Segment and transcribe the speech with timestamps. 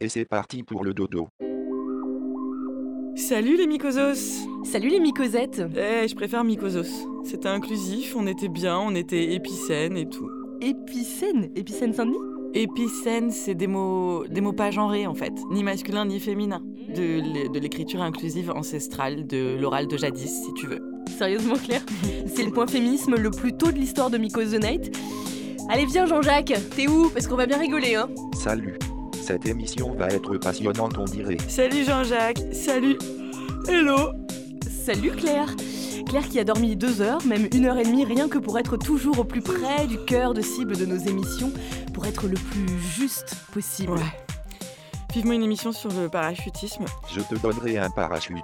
[0.00, 1.28] Et c'est parti pour le dodo.
[3.16, 7.06] Salut les mycosos Salut les mycosettes Eh, je préfère mycosos.
[7.24, 10.28] C'était inclusif, on était bien, on était épicène et tout.
[10.62, 11.50] Épicène?
[11.54, 12.16] Épicène Saint-Denis
[12.52, 16.62] Épicène, c'est des mots, des mots pas genrés en fait, ni masculin ni féminin.
[16.96, 20.80] De, l'é- de l'écriture inclusive ancestrale, de l'oral de jadis si tu veux.
[21.16, 21.84] Sérieusement Claire?
[22.26, 24.96] C'est le point féminisme le plus tôt de l'histoire de the Night.
[25.68, 27.08] Allez viens Jean-Jacques, t'es où?
[27.10, 28.76] Parce qu'on va bien rigoler hein Salut.
[29.30, 31.36] Cette émission va être passionnante, on dirait.
[31.46, 32.98] Salut Jean-Jacques, salut
[33.68, 34.10] Hello
[34.68, 35.54] Salut Claire
[36.08, 38.76] Claire qui a dormi deux heures, même une heure et demie, rien que pour être
[38.76, 41.52] toujours au plus près du cœur de cible de nos émissions,
[41.94, 43.92] pour être le plus juste possible.
[43.92, 44.26] Ouais.
[45.14, 46.86] Vivement une émission sur le parachutisme.
[47.14, 48.42] Je te donnerai un parachute.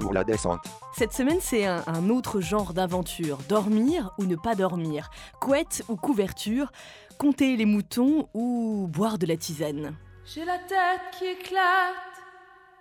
[0.00, 0.64] Pour la descente.
[0.96, 3.38] Cette semaine, c'est un, un autre genre d'aventure.
[3.48, 5.10] Dormir ou ne pas dormir.
[5.40, 6.72] Couette ou couverture.
[7.18, 9.96] Compter les moutons ou boire de la tisane.
[10.34, 11.94] J'ai la tête qui éclate,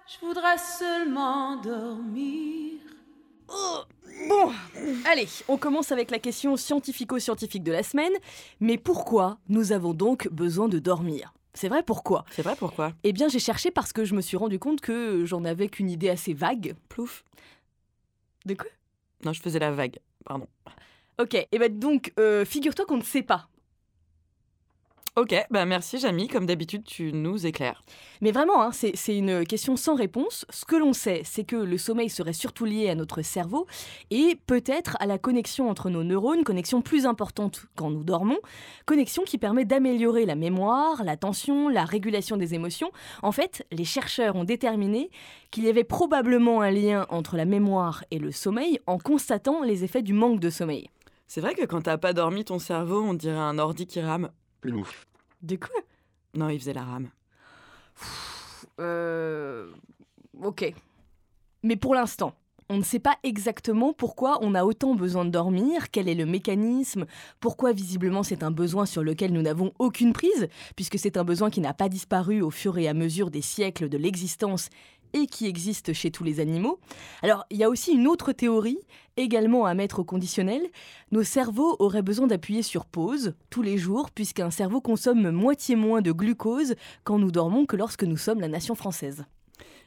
[0.06, 2.82] je voudrais seulement dormir.
[4.28, 4.52] Bon,
[5.06, 8.12] allez, on commence avec la question scientifico-scientifique de la semaine.
[8.60, 11.34] Mais pourquoi nous avons donc besoin de dormir?
[11.54, 12.26] C'est vrai, pourquoi?
[12.32, 12.92] C'est vrai pourquoi?
[13.06, 15.90] Eh bien, j'ai cherché parce que je me suis rendu compte que j'en avais qu'une
[15.90, 16.76] idée assez vague.
[16.90, 17.24] Plouf
[18.46, 18.70] De quoi?
[19.24, 20.48] Non, je faisais la vague, pardon.
[21.18, 23.48] Ok, et ben donc, euh, figure-toi qu'on ne sait pas.
[25.18, 27.82] Ok, bah merci Jamie, comme d'habitude tu nous éclaires.
[28.22, 30.46] Mais vraiment, hein, c'est c'est une question sans réponse.
[30.52, 33.66] Ce que l'on sait, c'est que le sommeil serait surtout lié à notre cerveau
[34.12, 38.38] et peut-être à la connexion entre nos neurones, connexion plus importante quand nous dormons,
[38.86, 42.92] connexion qui permet d'améliorer la mémoire, l'attention, la régulation des émotions.
[43.24, 45.10] En fait, les chercheurs ont déterminé
[45.50, 49.84] qu'il y avait probablement un lien entre la mémoire et le sommeil en constatant les
[49.84, 50.92] effets du manque de sommeil.
[51.26, 54.30] C'est vrai que quand t'as pas dormi ton cerveau, on dirait un ordi qui rame.
[54.62, 55.08] Plouf.
[55.42, 55.82] De quoi?
[56.34, 57.10] Non, il faisait la rame.
[58.80, 59.72] Euh...
[60.42, 60.74] Ok.
[61.64, 62.36] Mais pour l'instant,
[62.70, 66.26] on ne sait pas exactement pourquoi on a autant besoin de dormir, quel est le
[66.26, 67.06] mécanisme,
[67.40, 71.50] pourquoi visiblement c'est un besoin sur lequel nous n'avons aucune prise, puisque c'est un besoin
[71.50, 74.70] qui n'a pas disparu au fur et à mesure des siècles de l'existence
[75.14, 76.80] et qui existe chez tous les animaux.
[77.22, 78.80] Alors, il y a aussi une autre théorie,
[79.18, 80.62] également à mettre au conditionnel.
[81.12, 86.02] Nos cerveaux auraient besoin d'appuyer sur pause tous les jours, puisqu'un cerveau consomme moitié moins
[86.02, 89.26] de glucose quand nous dormons que lorsque nous sommes la nation française.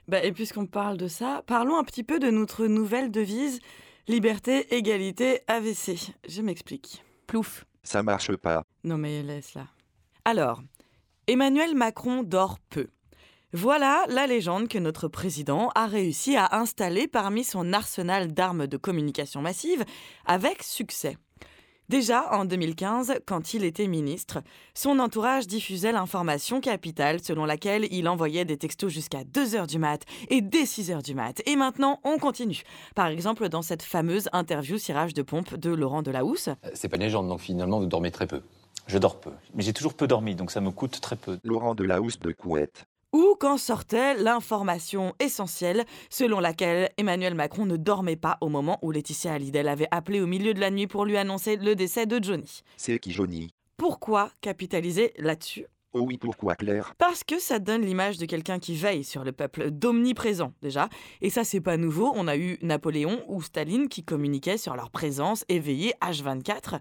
[0.08, 3.60] Bah, et puisqu'on parle de ça, parlons un petit peu de notre nouvelle devise
[4.08, 6.12] liberté, égalité, AVC.
[6.28, 7.04] Je m'explique.
[7.26, 7.64] Plouf.
[7.82, 8.64] Ça marche pas.
[8.84, 9.68] Non mais laisse-la.
[10.24, 10.62] Alors,
[11.26, 12.88] Emmanuel Macron dort peu.
[13.52, 18.76] Voilà la légende que notre président a réussi à installer parmi son arsenal d'armes de
[18.76, 19.84] communication massive
[20.24, 21.16] avec succès.
[21.88, 24.44] Déjà en 2015, quand il était ministre,
[24.74, 30.04] son entourage diffusait l'information capitale selon laquelle il envoyait des textos jusqu'à 2h du mat
[30.28, 31.42] et dès 6h du mat.
[31.46, 32.62] Et maintenant, on continue.
[32.94, 36.96] Par exemple, dans cette fameuse interview cirage de pompe de Laurent Delahousse, Euh, C'est pas
[36.96, 38.42] une légende, donc finalement vous dormez très peu.
[38.86, 39.32] Je dors peu.
[39.54, 41.40] Mais j'ai toujours peu dormi, donc ça me coûte très peu.
[41.42, 42.84] Laurent de la housse de couette.
[43.12, 48.90] Ou quand sortait l'information essentielle selon laquelle Emmanuel Macron ne dormait pas au moment où
[48.90, 52.22] Laetitia Hallyday l'avait appelé au milieu de la nuit pour lui annoncer le décès de
[52.22, 52.62] Johnny.
[52.76, 53.52] C'est qui Johnny?
[53.76, 55.66] Pourquoi capitaliser là-dessus?
[55.92, 56.94] Oh oui, pourquoi Claire?
[56.98, 60.88] Parce que ça donne l'image de quelqu'un qui veille sur le peuple, d'omniprésent déjà.
[61.20, 62.12] Et ça, c'est pas nouveau.
[62.14, 66.78] On a eu Napoléon ou Staline qui communiquaient sur leur présence éveillée H24.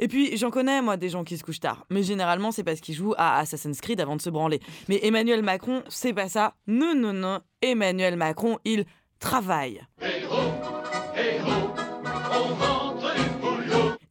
[0.00, 1.84] Et puis, j'en connais, moi, des gens qui se couchent tard.
[1.90, 4.58] Mais généralement, c'est parce qu'ils jouent à Assassin's Creed avant de se branler.
[4.88, 6.54] Mais Emmanuel Macron, c'est pas ça.
[6.66, 7.40] Non, non, non.
[7.60, 8.86] Emmanuel Macron, il
[9.18, 9.82] travaille.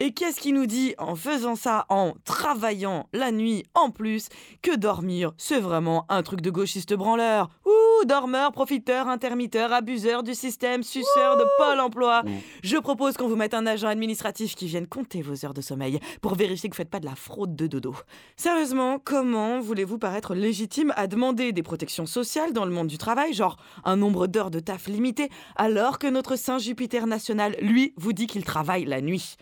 [0.10, 4.30] Et qu'est-ce qu'il nous dit en faisant ça, en travaillant la nuit en plus,
[4.64, 10.34] que dormir, c'est vraiment un truc de gauchiste branleur Ouh, dormeur, profiteur, intermitteur, abuseur du
[10.34, 12.24] système, suceur de Pôle emploi.
[12.64, 16.00] Je propose qu'on vous mette un agent administratif qui vienne compter vos heures de sommeil
[16.24, 17.94] pour vérifier que vous faites pas de la fraude de dodo.
[18.36, 23.36] Sérieusement, comment voulez-vous paraître légitime à demander des protections sociales dans le monde du travail,
[23.36, 28.12] genre un nombre d'heures de taf limité, alors que notre Saint Jupiter national, lui, vous
[28.12, 29.38] dit qu'il travaille la nuit?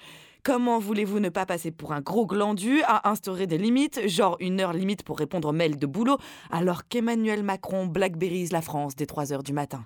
[0.48, 4.62] Comment voulez-vous ne pas passer pour un gros glandu à instaurer des limites, genre une
[4.62, 6.18] heure limite pour répondre aux mails de boulot,
[6.52, 9.84] alors qu'Emmanuel Macron blackberries la France dès 3 heures du matin?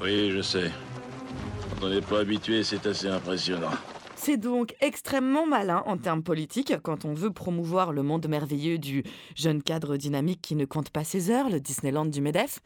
[0.00, 0.70] Oui, je sais.
[1.80, 3.72] Quand on n'est pas habitué, c'est assez impressionnant.
[4.14, 9.02] C'est donc extrêmement malin en termes politiques quand on veut promouvoir le monde merveilleux du
[9.34, 12.60] jeune cadre dynamique qui ne compte pas ses heures, le Disneyland du MEDEF.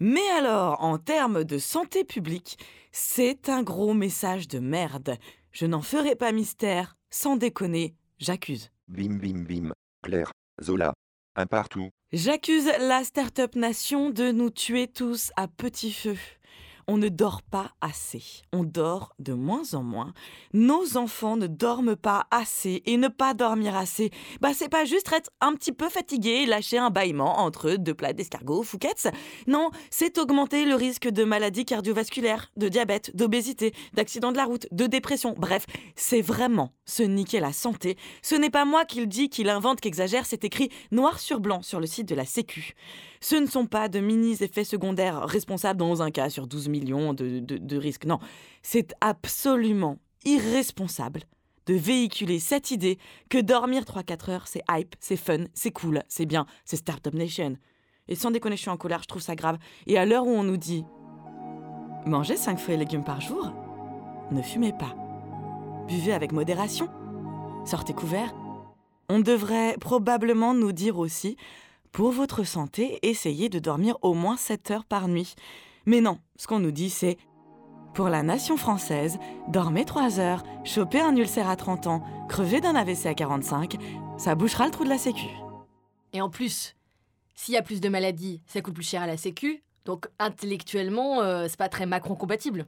[0.00, 2.58] Mais alors, en termes de santé publique,
[2.90, 5.16] c'est un gros message de merde.
[5.58, 8.70] Je n'en ferai pas mystère, sans déconner, j'accuse.
[8.88, 9.72] Bim bim bim.
[10.02, 10.30] Claire.
[10.62, 10.92] Zola.
[11.34, 11.88] Un partout.
[12.12, 16.18] J'accuse la Startup Nation de nous tuer tous à petit feu.
[16.88, 18.22] On ne dort pas assez.
[18.52, 20.14] On dort de moins en moins.
[20.52, 22.82] Nos enfants ne dorment pas assez.
[22.86, 24.10] Et ne pas dormir assez,
[24.40, 27.94] bah c'est pas juste être un petit peu fatigué et lâcher un bâillement entre deux
[27.94, 29.08] plats d'escargot fouquet's.
[29.46, 34.66] Non, c'est augmenter le risque de maladies cardiovasculaires, de diabète, d'obésité, d'accident de la route,
[34.70, 35.34] de dépression.
[35.36, 35.66] Bref,
[35.96, 37.96] c'est vraiment se niquer la santé.
[38.22, 40.26] Ce n'est pas moi qui le dis, qui l'invente, qui exagère.
[40.26, 42.74] C'est écrit noir sur blanc sur le site de la Sécu.
[43.20, 47.40] Ce ne sont pas de mini-effets secondaires responsables dans un cas sur 12 millions de,
[47.40, 48.04] de- risques.
[48.06, 48.18] Non,
[48.62, 51.22] c'est absolument irresponsable
[51.66, 52.98] de véhiculer cette idée
[53.28, 57.56] que dormir 3-4 heures, c'est hype, c'est fun, c'est cool, c'est bien, c'est Startup Nation.
[58.08, 59.58] Et sans déconner, je suis en colère, je trouve ça grave.
[59.88, 60.84] Et à l'heure où on nous dit
[62.06, 63.52] mangez 5 fruits et légumes par jour,
[64.30, 64.94] ne fumez pas.
[65.88, 66.88] Buvez avec modération.
[67.64, 68.32] Sortez couverts.
[69.08, 71.36] On devrait probablement nous dire aussi
[71.96, 75.34] pour votre santé, essayez de dormir au moins 7 heures par nuit.
[75.86, 77.16] Mais non, ce qu'on nous dit, c'est
[77.94, 79.16] pour la nation française,
[79.48, 83.78] dormez 3 heures, chopez un ulcère à 30 ans, crevez d'un AVC à 45,
[84.18, 85.24] ça bouchera le trou de la sécu.
[86.12, 86.76] Et en plus,
[87.34, 89.62] s'il y a plus de maladies, ça coûte plus cher à la Sécu.
[89.86, 92.66] Donc intellectuellement, euh, c'est pas très Macron compatible.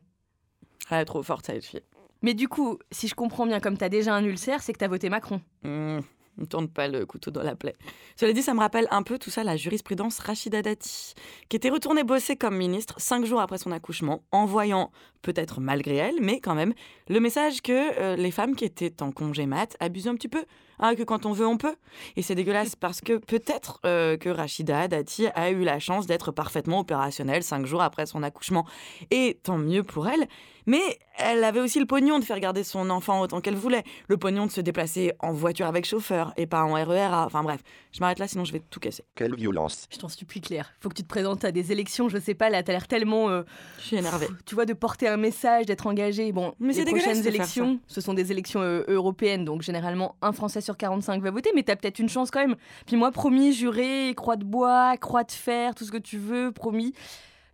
[0.90, 1.82] Elle est trop forte, cette fille.
[2.22, 4.88] Mais du coup, si je comprends bien, comme t'as déjà un ulcère, c'est que t'as
[4.88, 5.42] voté Macron.
[5.64, 5.98] Mmh,
[6.38, 7.75] ne tourne pas le couteau dans la plaie.
[8.17, 11.14] Cela dit, ça me rappelle un peu tout ça la jurisprudence Rachida Dati,
[11.49, 14.90] qui était retournée bosser comme ministre cinq jours après son accouchement, en voyant,
[15.23, 16.75] peut-être malgré elle, mais quand même,
[17.08, 20.44] le message que euh, les femmes qui étaient en congé mat abusaient un petit peu.
[20.78, 21.76] Hein, que quand on veut, on peut.
[22.16, 26.32] Et c'est dégueulasse parce que peut-être euh, que Rachida Dati a eu la chance d'être
[26.32, 28.66] parfaitement opérationnelle cinq jours après son accouchement.
[29.10, 30.26] Et tant mieux pour elle.
[30.66, 33.84] Mais elle avait aussi le pognon de faire garder son enfant autant qu'elle voulait.
[34.08, 37.08] Le pognon de se déplacer en voiture avec chauffeur et pas en RER.
[37.10, 39.02] Enfin bref, je m'arrête là sinon je vais tout casser.
[39.14, 39.86] Quelle violence.
[39.90, 40.70] Je t'en supplie, Claire.
[40.80, 43.30] Faut que tu te présentes à des élections, je sais pas, là, t'as l'air tellement.
[43.30, 43.44] euh,
[43.78, 44.26] Je suis énervée.
[44.26, 46.32] pff, tu vois, de porter un message, d'être engagé.
[46.32, 50.32] Bon, Mais c'est les prochaines élections, ce sont des élections euh, européennes, donc généralement un
[50.32, 52.56] Français sur 45 va voter, mais t'as peut-être une chance quand même.
[52.87, 56.53] Puis moi, promis, juré, croix de bois, croix de fer, tout ce que tu veux,
[56.53, 56.93] promis,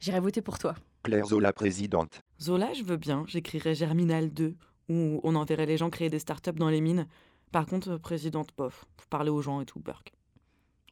[0.00, 0.74] j'irai voter pour toi.
[1.04, 2.22] Claire Zola présidente.
[2.40, 3.24] Zola, je veux bien.
[3.28, 4.56] J'écrirais Germinal 2,
[4.88, 7.06] où on enverrait les gens créer des startups dans les mines.
[7.52, 8.84] Par contre, euh, présidente, bof.
[8.96, 10.12] Faut parler aux gens et tout, Burke.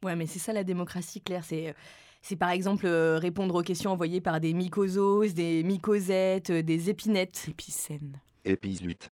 [0.04, 1.42] Ouais, mais c'est ça la démocratie, Claire.
[1.42, 1.74] C'est,
[2.20, 6.88] c'est par exemple euh, répondre aux questions envoyées par des mycosos, des mycosettes, euh, des
[6.88, 7.46] épinettes.
[7.48, 8.20] Épicène.
[8.44, 9.10] Épislutte.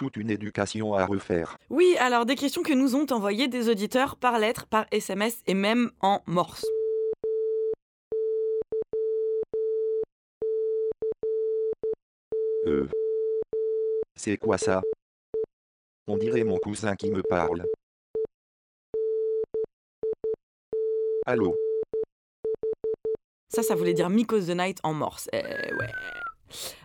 [0.00, 1.58] Toute une éducation à refaire.
[1.68, 5.52] Oui, alors des questions que nous ont envoyées des auditeurs par lettre, par SMS et
[5.52, 6.64] même en morse.
[12.66, 12.88] Euh.
[14.16, 14.80] C'est quoi ça?
[16.06, 17.66] On dirait mon cousin qui me parle.
[21.26, 21.54] Allô?
[23.50, 25.28] Ça, ça voulait dire Miko's the Night en morse.
[25.34, 26.29] Eh ouais.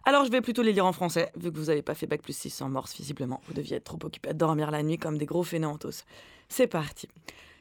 [0.03, 2.21] Alors, je vais plutôt les lire en français, vu que vous n'avez pas fait bac
[2.21, 3.41] plus 6 en morse, visiblement.
[3.47, 6.03] Vous deviez être trop occupé à dormir la nuit comme des gros fainéantos.
[6.49, 7.07] C'est parti.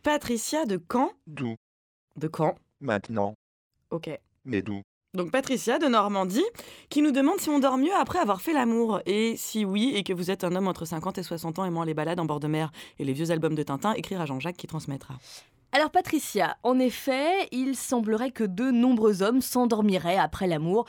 [0.02, 1.10] Patricia de Caen.
[1.26, 1.56] D'où?
[2.16, 2.54] De Caen.
[2.80, 3.34] Maintenant
[3.90, 4.10] Ok.
[4.44, 4.82] Mais d'où?
[5.14, 6.44] Donc Patricia de Normandie,
[6.88, 9.00] qui nous demande si on dort mieux après avoir fait l'amour.
[9.06, 11.84] Et si oui, et que vous êtes un homme entre 50 et 60 ans aimant
[11.84, 14.56] les balades en bord de mer et les vieux albums de Tintin, écrire à Jean-Jacques
[14.56, 15.14] qui transmettra.
[15.76, 20.86] Alors Patricia, en effet, il semblerait que de nombreux hommes s'endormiraient après l'amour.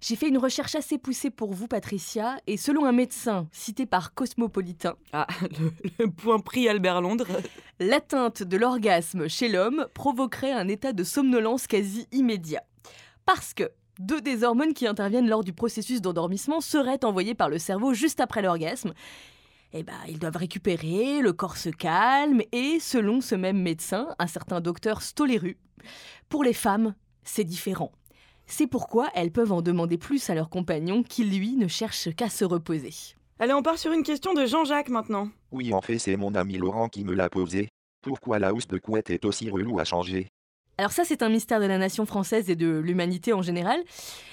[0.00, 4.14] J'ai fait une recherche assez poussée pour vous, Patricia, et selon un médecin cité par
[4.14, 5.26] Cosmopolitain, Ah,
[5.60, 7.26] le, le point prix Albert Londres.
[7.78, 12.62] l'atteinte de l'orgasme chez l'homme provoquerait un état de somnolence quasi immédiat.
[13.26, 17.58] Parce que deux des hormones qui interviennent lors du processus d'endormissement seraient envoyées par le
[17.58, 18.94] cerveau juste après l'orgasme.
[19.74, 24.26] Eh ben, ils doivent récupérer, le corps se calme, et selon ce même médecin, un
[24.26, 25.56] certain docteur Stoléru,
[26.28, 27.92] pour les femmes, c'est différent.
[28.46, 32.28] C'est pourquoi elles peuvent en demander plus à leur compagnon qui, lui, ne cherche qu'à
[32.28, 32.92] se reposer.
[33.38, 35.30] Allez, on part sur une question de Jean-Jacques maintenant.
[35.52, 37.68] Oui, en fait, c'est mon ami Laurent qui me l'a posé.
[38.02, 40.28] Pourquoi la housse de couette est aussi relou à changer?
[40.78, 43.80] Alors ça, c'est un mystère de la nation française et de l'humanité en général.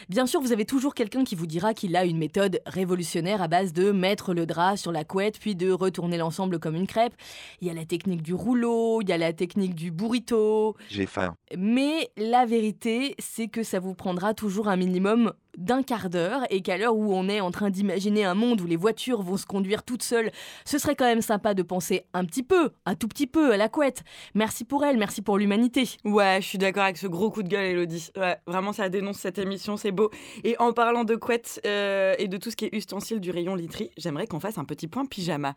[0.08, 3.48] Bien sûr, vous avez toujours quelqu'un qui vous dira qu'il a une méthode révolutionnaire à
[3.48, 7.14] base de mettre le drap sur la couette puis de retourner l'ensemble comme une crêpe.
[7.62, 10.76] Il y a la technique du rouleau, il y a la technique du burrito.
[10.90, 11.36] J'ai faim.
[11.58, 16.62] Mais la vérité, c'est que ça vous prendra toujours un minimum d'un quart d'heure et
[16.62, 19.46] qu'à l'heure où on est en train d'imaginer un monde où les voitures vont se
[19.46, 20.32] conduire toutes seules,
[20.66, 23.58] ce serait quand même sympa de penser un petit peu, un tout petit peu à
[23.58, 24.04] la couette.
[24.36, 25.90] Merci pour elle, merci pour l'humanité.
[26.06, 28.12] Ouais, je suis d'accord avec ce gros coup de gueule, Elodie.
[28.16, 30.10] Ouais, vraiment, ça dénonce cette émission, c'est beau.
[30.44, 33.56] Et en parlant de couette euh, et de tout ce qui est ustensile du rayon
[33.56, 35.56] literie, j'aimerais qu'on fasse un petit point pyjama.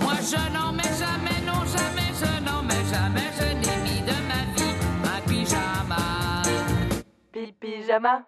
[0.00, 4.16] Moi, je n'en mets jamais, non, jamais, je n'en mets jamais, je n'ai mis de
[4.26, 6.42] ma vie ma pyjama.
[7.32, 8.24] Pi pyjama.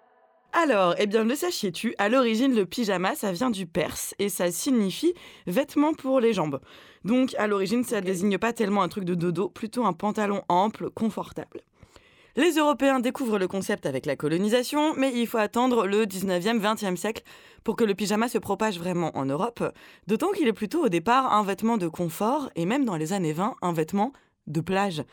[0.52, 4.50] Alors, eh bien, le sachiez-tu, à l'origine, le pyjama, ça vient du perse et ça
[4.50, 5.14] signifie
[5.46, 6.60] vêtement pour les jambes.
[7.04, 10.90] Donc, à l'origine, ça désigne pas tellement un truc de dodo, plutôt un pantalon ample,
[10.90, 11.62] confortable.
[12.34, 16.96] Les Européens découvrent le concept avec la colonisation, mais il faut attendre le 19e, 20e
[16.96, 17.22] siècle
[17.62, 19.62] pour que le pyjama se propage vraiment en Europe,
[20.08, 23.32] d'autant qu'il est plutôt au départ un vêtement de confort et même dans les années
[23.32, 24.12] 20, un vêtement
[24.46, 25.04] de plage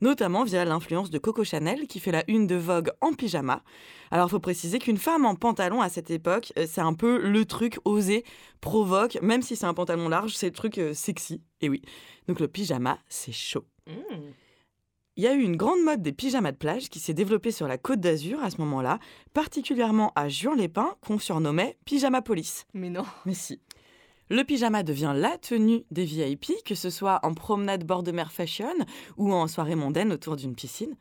[0.00, 3.62] notamment via l'influence de Coco Chanel qui fait la une de Vogue en pyjama.
[4.10, 7.18] Alors il faut préciser qu'une femme en pantalon à cette époque, euh, c'est un peu
[7.18, 8.24] le truc osé,
[8.60, 11.42] provoque, même si c'est un pantalon large, c'est le truc euh, sexy.
[11.60, 11.82] Et oui,
[12.28, 13.64] donc le pyjama, c'est chaud.
[15.16, 17.68] Il y a eu une grande mode des pyjamas de plage qui s'est développée sur
[17.68, 18.98] la côte d'Azur à ce moment-là,
[19.34, 22.64] particulièrement à Juan-les-Pins, qu'on surnommait Pyjama Police.
[22.72, 23.04] Mais non.
[23.26, 23.60] Mais si.
[24.32, 28.30] Le pyjama devient la tenue des VIP, que ce soit en promenade bord de mer
[28.30, 28.76] fashion
[29.16, 30.94] ou en soirée mondaine autour d'une piscine.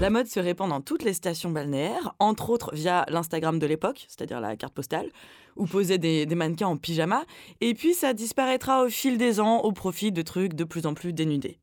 [0.00, 4.06] La mode se répand dans toutes les stations balnéaires, entre autres via l'Instagram de l'époque,
[4.08, 5.10] c'est-à-dire la carte postale,
[5.54, 7.22] où posaient des, mannequins en pyjama,
[7.60, 10.94] et puis ça disparaîtra au fil des ans au profit de trucs de plus en
[10.94, 11.60] plus dénudés.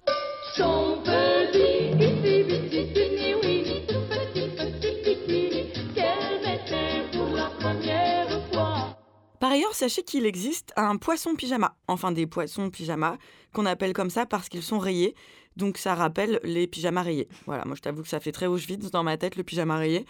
[9.60, 13.18] Par ailleurs, sachez qu'il existe un poisson pyjama, enfin des poissons pyjama,
[13.51, 15.16] qu'on appelle comme ça parce qu'ils sont rayés.
[15.58, 17.28] Donc ça rappelle les pyjamas rayés.
[17.46, 20.06] Voilà, moi je t'avoue que ça fait très Auschwitz dans ma tête le pyjama rayé.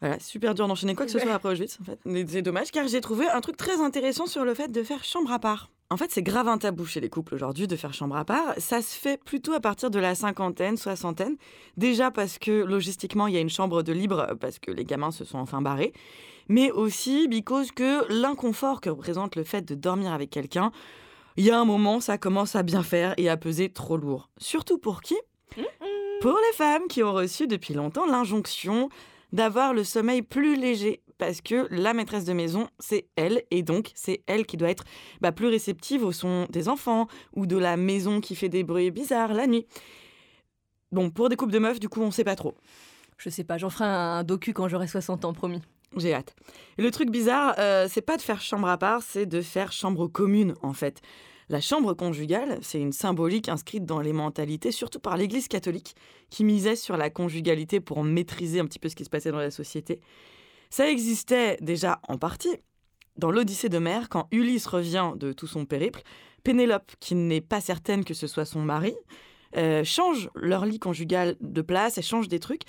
[0.00, 1.98] Voilà, super dur d'enchaîner quoi que ce soit après Auschwitz en fait.
[2.28, 5.32] C'est dommage car j'ai trouvé un truc très intéressant sur le fait de faire chambre
[5.32, 5.70] à part.
[5.94, 8.54] En fait, c'est grave un tabou chez les couples aujourd'hui de faire chambre à part.
[8.58, 11.36] Ça se fait plutôt à partir de la cinquantaine, soixantaine.
[11.76, 15.12] Déjà parce que logistiquement, il y a une chambre de libre parce que les gamins
[15.12, 15.92] se sont enfin barrés.
[16.48, 20.72] Mais aussi because que l'inconfort que représente le fait de dormir avec quelqu'un,
[21.36, 24.30] il y a un moment, ça commence à bien faire et à peser trop lourd.
[24.36, 25.14] Surtout pour qui?
[26.20, 28.88] Pour les femmes qui ont reçu depuis longtemps l'injonction
[29.32, 31.03] d'avoir le sommeil plus léger.
[31.18, 34.84] Parce que la maîtresse de maison, c'est elle, et donc c'est elle qui doit être
[35.20, 38.90] bah, plus réceptive au son des enfants ou de la maison qui fait des bruits
[38.90, 39.66] bizarres la nuit.
[40.92, 42.54] Bon, pour des couples de meufs, du coup, on sait pas trop.
[43.16, 45.62] Je sais pas, j'en ferai un, un docu quand j'aurai 60 ans, promis.
[45.96, 46.34] J'ai hâte.
[46.78, 50.08] Le truc bizarre, euh, c'est pas de faire chambre à part, c'est de faire chambre
[50.08, 51.00] commune, en fait.
[51.48, 55.94] La chambre conjugale, c'est une symbolique inscrite dans les mentalités, surtout par l'Église catholique,
[56.30, 59.38] qui misait sur la conjugalité pour maîtriser un petit peu ce qui se passait dans
[59.38, 60.00] la société.
[60.70, 62.56] Ça existait déjà en partie.
[63.16, 66.02] Dans l'Odyssée d'Homère, quand Ulysse revient de tout son périple,
[66.42, 68.94] Pénélope, qui n'est pas certaine que ce soit son mari,
[69.56, 72.62] euh, change leur lit conjugal de place, elle change des trucs,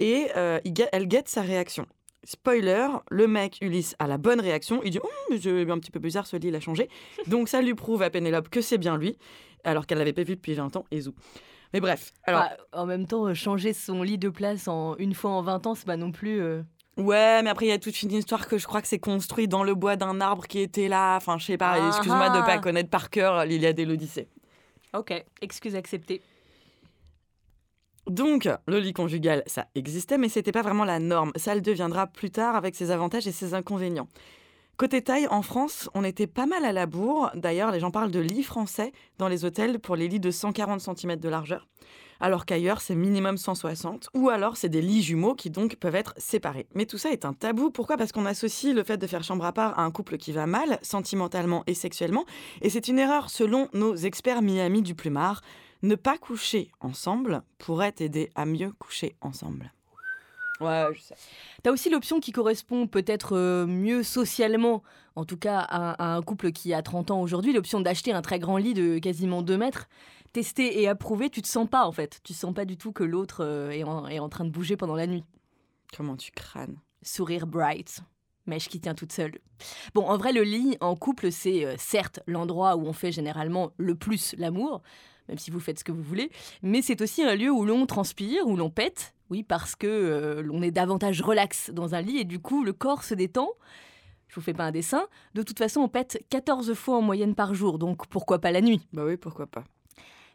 [0.00, 0.58] et euh,
[0.92, 1.86] elle guette sa réaction.
[2.24, 4.80] Spoiler, le mec Ulysse a la bonne réaction.
[4.84, 6.88] Il dit oh, c'est un petit peu bizarre, ce lit il a changé.
[7.26, 9.16] Donc ça lui prouve à Pénélope que c'est bien lui,
[9.64, 10.84] alors qu'elle l'avait pas vu depuis 20 ans.
[10.90, 11.14] Et zou.
[11.72, 15.14] Mais bref, alors Ah, en même temps, euh, changer son lit de place en une
[15.14, 16.40] fois en 20 ans, c'est pas non plus.
[16.40, 16.62] euh,
[16.96, 19.48] ouais, mais après il y a toute une histoire que je crois que c'est construit
[19.48, 21.16] dans le bois d'un arbre qui était là.
[21.16, 21.74] Enfin, je sais pas.
[21.76, 22.42] Ah Excuse-moi de ah.
[22.42, 24.28] pas connaître par cœur l'Iliade et l'Odyssée.
[24.94, 26.22] Ok, excuse acceptée.
[28.06, 31.32] Donc, le lit conjugal, ça existait, mais c'était pas vraiment la norme.
[31.36, 34.08] Ça le deviendra plus tard avec ses avantages et ses inconvénients.
[34.76, 37.30] Côté taille, en France, on était pas mal à la bourre.
[37.34, 40.80] D'ailleurs, les gens parlent de lits français dans les hôtels pour les lits de 140
[40.80, 41.68] cm de largeur,
[42.22, 44.08] alors qu'ailleurs, c'est minimum 160.
[44.14, 46.68] Ou alors, c'est des lits jumeaux qui donc peuvent être séparés.
[46.72, 47.70] Mais tout ça est un tabou.
[47.70, 47.96] Pourquoi?
[47.96, 50.46] Parce qu'on associe le fait de faire chambre à part à un couple qui va
[50.46, 52.24] mal, sentimentalement et sexuellement.
[52.60, 55.42] Et c'est une erreur selon nos experts Miami du plumard.
[55.82, 59.72] Ne pas coucher ensemble pourrait t'aider à mieux coucher ensemble.
[60.60, 61.16] Ouais, je sais.
[61.64, 64.84] T'as aussi l'option qui correspond peut-être euh, mieux socialement,
[65.16, 68.22] en tout cas à, à un couple qui a 30 ans aujourd'hui, l'option d'acheter un
[68.22, 69.88] très grand lit de quasiment 2 mètres.
[70.32, 72.20] Testé et approuvé, tu te sens pas en fait.
[72.24, 74.76] Tu sens pas du tout que l'autre euh, est, en, est en train de bouger
[74.76, 75.24] pendant la nuit.
[75.94, 76.78] Comment tu crânes?
[77.02, 78.00] Sourire bright.
[78.46, 79.38] Mèche qui tient toute seule.
[79.94, 83.72] Bon, en vrai, le lit en couple, c'est euh, certes l'endroit où on fait généralement
[83.76, 84.82] le plus l'amour,
[85.28, 86.30] même si vous faites ce que vous voulez,
[86.62, 90.42] mais c'est aussi un lieu où l'on transpire, où l'on pète, oui, parce que euh,
[90.42, 93.50] l'on est davantage relax dans un lit et du coup, le corps se détend.
[94.28, 95.06] Je vous fais pas un dessin.
[95.34, 98.62] De toute façon, on pète 14 fois en moyenne par jour, donc pourquoi pas la
[98.62, 98.80] nuit?
[98.92, 99.64] Bah oui, pourquoi pas.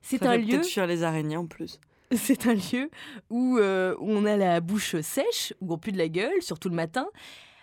[0.01, 0.63] C'est un lieu.
[0.63, 1.79] fuir les araignées en plus.
[2.15, 2.89] C'est un lieu
[3.29, 6.69] où, euh, où on a la bouche sèche, où on pue de la gueule, surtout
[6.69, 7.07] le matin.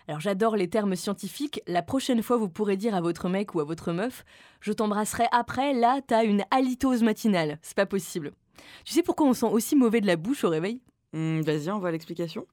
[0.06, 1.62] Alors j'adore les termes scientifiques.
[1.66, 4.24] La prochaine fois, vous pourrez dire à votre mec ou à votre meuf
[4.60, 7.58] Je t'embrasserai après, là, t'as une halitose matinale.
[7.62, 8.32] C'est pas possible.
[8.84, 10.82] Tu sais pourquoi on sent aussi mauvais de la bouche au réveil?
[11.14, 12.46] Hmm, Vas-y, on voit l'explication.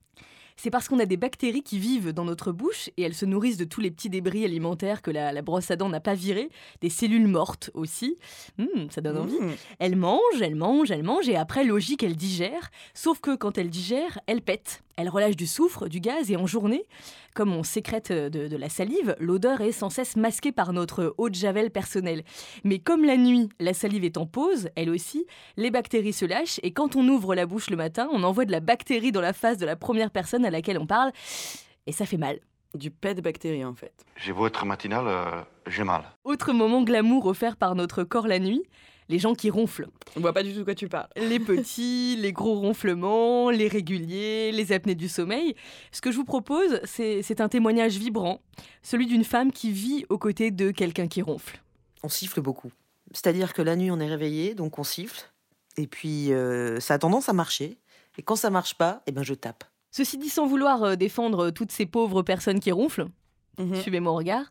[0.63, 3.57] C'est parce qu'on a des bactéries qui vivent dans notre bouche et elles se nourrissent
[3.57, 6.49] de tous les petits débris alimentaires que la, la brosse à dents n'a pas virés,
[6.81, 8.19] des cellules mortes aussi.
[8.59, 9.39] Hum, ça donne envie.
[9.39, 9.55] Mmh.
[9.79, 12.69] Elle mange, elle mange, elle mange, et après, logique, elle digère.
[12.93, 14.83] Sauf que quand elle digère, elle pète.
[14.97, 16.85] Elle relâche du soufre, du gaz, et en journée,
[17.33, 21.29] comme on sécrète de, de la salive, l'odeur est sans cesse masquée par notre eau
[21.29, 22.23] de javel personnelle.
[22.63, 25.25] Mais comme la nuit, la salive est en pause, elle aussi,
[25.57, 28.51] les bactéries se lâchent, et quand on ouvre la bouche le matin, on envoie de
[28.51, 31.11] la bactérie dans la face de la première personne à laquelle on parle,
[31.87, 32.39] et ça fait mal.
[32.73, 34.05] Du pet de bactéries en fait.
[34.15, 36.03] J'ai beau être matinal, euh, j'ai mal.
[36.23, 38.63] Autre moment glamour offert par notre corps la nuit,
[39.11, 39.87] les gens qui ronflent.
[40.15, 41.09] On voit pas du tout de quoi tu parles.
[41.17, 45.55] Les petits, les gros ronflements, les réguliers, les apnées du sommeil.
[45.91, 48.41] Ce que je vous propose, c'est c'est un témoignage vibrant,
[48.81, 51.61] celui d'une femme qui vit aux côtés de quelqu'un qui ronfle.
[52.03, 52.71] on siffle beaucoup.
[53.13, 55.29] C'est-à-dire que la nuit, on est réveillé, donc on siffle.
[55.77, 57.77] Et puis, euh, ça a tendance à marcher.
[58.17, 59.63] Et quand ça marche pas, eh ben, je tape.
[59.91, 63.07] Ceci dit, sans vouloir euh, défendre toutes ces pauvres personnes qui ronflent,
[63.57, 63.75] Mhm.
[63.75, 64.45] suivez mon regard,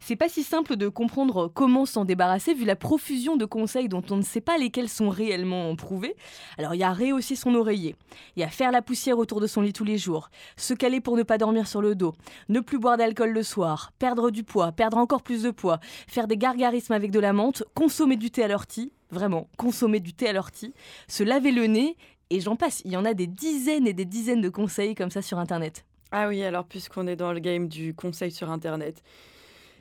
[0.00, 4.02] c'est pas si simple de comprendre comment s'en débarrasser vu la profusion de conseils dont
[4.10, 6.16] on ne sait pas lesquels sont réellement prouvés.
[6.58, 7.94] Alors il y a rehausser son oreiller,
[8.36, 11.00] il y a faire la poussière autour de son lit tous les jours, se caler
[11.00, 12.12] pour ne pas dormir sur le dos,
[12.48, 15.78] ne plus boire d'alcool le soir, perdre du poids, perdre encore plus de poids,
[16.08, 20.12] faire des gargarismes avec de la menthe, consommer du thé à l'ortie, vraiment, consommer du
[20.12, 20.74] thé à l'ortie,
[21.08, 21.96] se laver le nez,
[22.30, 25.10] et j'en passe, il y en a des dizaines et des dizaines de conseils comme
[25.10, 25.84] ça sur Internet.
[26.12, 29.02] Ah oui, alors puisqu'on est dans le game du conseil sur Internet,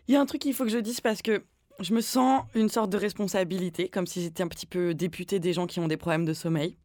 [0.07, 1.43] il y a un truc qu'il faut que je dise parce que
[1.79, 5.53] je me sens une sorte de responsabilité, comme si j'étais un petit peu députée des
[5.53, 6.77] gens qui ont des problèmes de sommeil.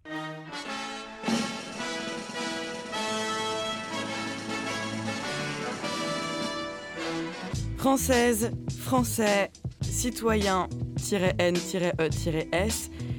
[7.77, 9.51] Française, français,
[9.83, 10.71] citoyen-n-e-s,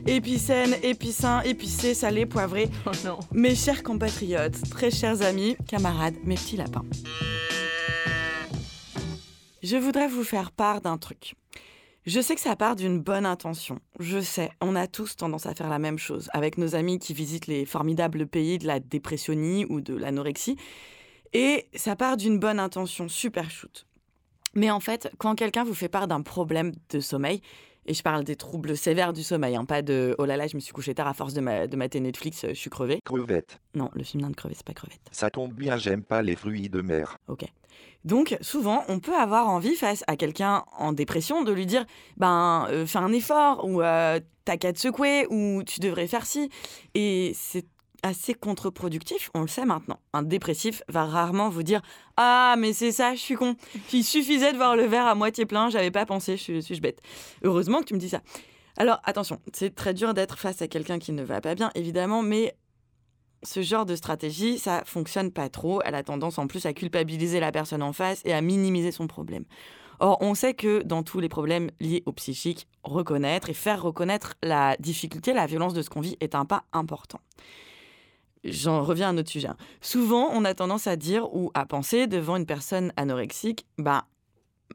[0.06, 3.20] épicène, épicin, épicé, salé, poivré, Oh non.
[3.32, 6.86] mes chers compatriotes, très chers amis, camarades, mes petits lapins.
[9.64, 11.36] Je voudrais vous faire part d'un truc.
[12.06, 13.80] Je sais que ça part d'une bonne intention.
[14.00, 17.16] Je sais, on a tous tendance à faire la même chose avec nos amis qui
[17.16, 20.56] visitent les formidables pays de la dépressionnie ou de l'anorexie.
[21.34, 23.88] Et ça part d'une bonne intention, super shoot.
[24.54, 27.42] Mais en fait, quand quelqu'un vous fait part d'un problème de sommeil,
[27.86, 30.56] et je parle des troubles sévères du sommeil, hein, pas de oh là là, je
[30.56, 33.00] me suis couché tard à force de, ma- de mater Netflix, euh, je suis crevée.
[33.06, 33.60] Crevette.
[33.74, 35.02] Non, le film d'Inde crevée, c'est pas crevette.
[35.12, 37.18] Ça tombe bien, j'aime pas les fruits de mer.
[37.28, 37.46] Ok.
[38.04, 41.86] Donc, souvent, on peut avoir envie, face à quelqu'un en dépression, de lui dire
[42.18, 46.26] ben, euh, fais un effort, ou euh, t'as qu'à te secouer, ou tu devrais faire
[46.26, 46.50] ci.
[46.94, 47.66] Et c'est
[48.06, 50.00] assez contre-productif, on le sait maintenant.
[50.14, 51.82] Un dépressif va rarement vous dire
[52.18, 53.56] Ah, mais c'est ça, je suis con.
[53.94, 56.82] Il suffisait de voir le verre à moitié plein, j'avais pas pensé, je suis, suis-je
[56.82, 57.02] bête.
[57.44, 58.22] Heureusement que tu me dis ça.
[58.78, 62.22] Alors, attention, c'est très dur d'être face à quelqu'un qui ne va pas bien, évidemment,
[62.22, 62.56] mais
[63.42, 65.82] ce genre de stratégie, ça fonctionne pas trop.
[65.84, 69.08] Elle a tendance en plus à culpabiliser la personne en face et à minimiser son
[69.08, 69.46] problème.
[70.00, 74.36] Or, on sait que dans tous les problèmes liés au psychique, reconnaître et faire reconnaître
[74.44, 77.20] la difficulté, la violence de ce qu'on vit est un pas important.
[78.46, 79.48] J'en reviens à un autre sujet.
[79.48, 79.58] hein.
[79.82, 84.06] Souvent, on a tendance à dire ou à penser devant une personne anorexique, bah,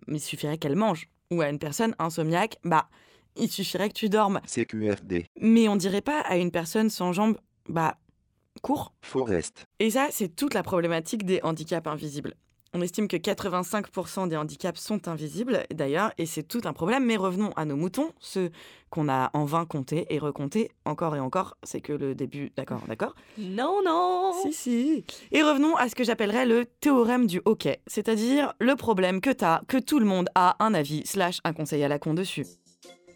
[0.08, 1.08] il suffirait qu'elle mange.
[1.30, 2.88] Ou à une personne insomniaque, bah,
[3.36, 4.40] il suffirait que tu dormes.
[4.44, 5.26] CQFD.
[5.40, 7.96] Mais on dirait pas à une personne sans jambes, bah,
[8.62, 8.92] cours.
[9.02, 9.66] Forest.
[9.78, 12.34] Et ça, c'est toute la problématique des handicaps invisibles.
[12.72, 17.04] On estime que 85% des handicaps sont invisibles, d'ailleurs, et c'est tout un problème.
[17.04, 18.50] Mais revenons à nos moutons, ceux
[18.90, 21.56] qu'on a en vain comptés et recomptés encore et encore.
[21.64, 25.04] C'est que le début, d'accord, d'accord Non, non Si, si.
[25.32, 29.62] Et revenons à ce que j'appellerais le théorème du hockey, c'est-à-dire le problème que t'as,
[29.66, 32.46] que tout le monde a un avis, slash un conseil à la con dessus.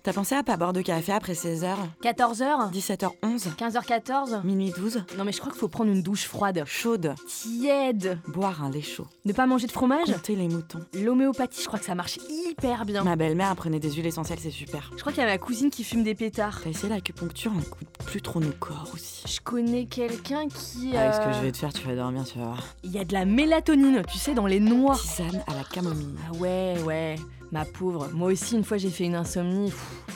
[0.05, 5.25] T'as pensé à pas boire de café après 16h 14h 17h11 15h14 Minuit 12 Non
[5.25, 6.63] mais je crois qu'il faut prendre une douche froide.
[6.67, 7.15] Chaude.
[7.27, 9.07] Tiède Boire un lait chaud.
[9.25, 10.81] Ne pas manger de fromage Compter les moutons.
[10.93, 13.03] L'homéopathie, je crois que ça marche hyper bien.
[13.03, 14.91] Ma belle-mère apprenait des huiles essentielles, c'est super.
[14.95, 16.61] Je crois qu'il y a ma cousine qui fume des pétards.
[16.63, 19.23] T'as essayé l'acupuncture, on écoute plus trop nos corps aussi.
[19.27, 20.95] Je connais quelqu'un qui...
[20.95, 22.63] Avec ce que euh, je vais te faire, tu vas dormir, tu vas voir.
[22.83, 24.97] Il y a de la mélatonine, tu sais, dans les noix.
[24.97, 26.15] Tisane à la camomille.
[26.29, 27.17] Ah ouais, ouais,
[27.55, 28.11] ma pauvre.
[28.13, 29.73] Moi aussi, une fois, j'ai fait une insomnie.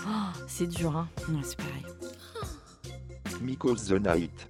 [0.09, 1.09] Oh, c'est dur, hein.
[1.29, 1.85] Ouais, c'est pareil.
[3.61, 4.49] The Night.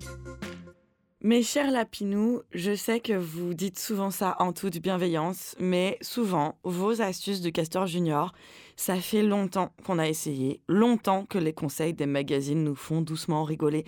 [1.20, 6.58] Mes chers lapinous, je sais que vous dites souvent ça en toute bienveillance, mais souvent,
[6.64, 8.32] vos astuces de Castor Junior,
[8.76, 13.44] ça fait longtemps qu'on a essayé, longtemps que les conseils des magazines nous font doucement
[13.44, 13.84] rigoler.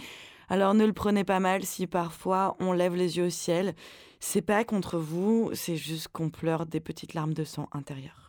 [0.50, 3.74] Alors ne le prenez pas mal si parfois on lève les yeux au ciel.
[4.18, 8.19] C'est pas contre vous, c'est juste qu'on pleure des petites larmes de sang intérieures.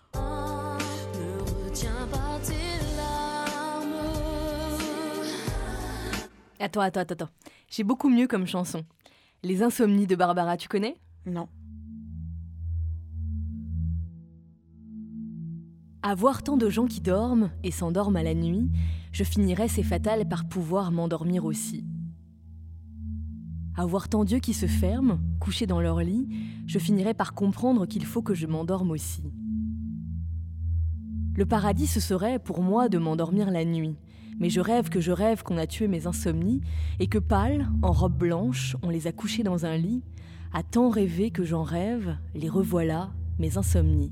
[6.61, 7.29] Attends, attends, attends, attends.
[7.69, 8.85] J'ai beaucoup mieux comme chanson.
[9.41, 10.95] Les insomnies de Barbara, tu connais?
[11.25, 11.47] Non.
[16.03, 18.69] À voir tant de gens qui dorment et s'endorment à la nuit,
[19.11, 21.83] je finirais, c'est fatal, par pouvoir m'endormir aussi.
[23.75, 26.27] À voir tant d'yeux qui se ferment, couchés dans leur lit,
[26.67, 29.23] je finirais par comprendre qu'il faut que je m'endorme aussi.
[31.35, 33.95] Le paradis, ce serait pour moi de m'endormir la nuit,
[34.39, 36.61] mais je rêve que je rêve qu'on a tué mes insomnies
[36.99, 40.03] et que pâles, en robe blanche, on les a couchés dans un lit,
[40.53, 44.11] à tant rêver que j'en rêve, les revoilà, mes insomnies.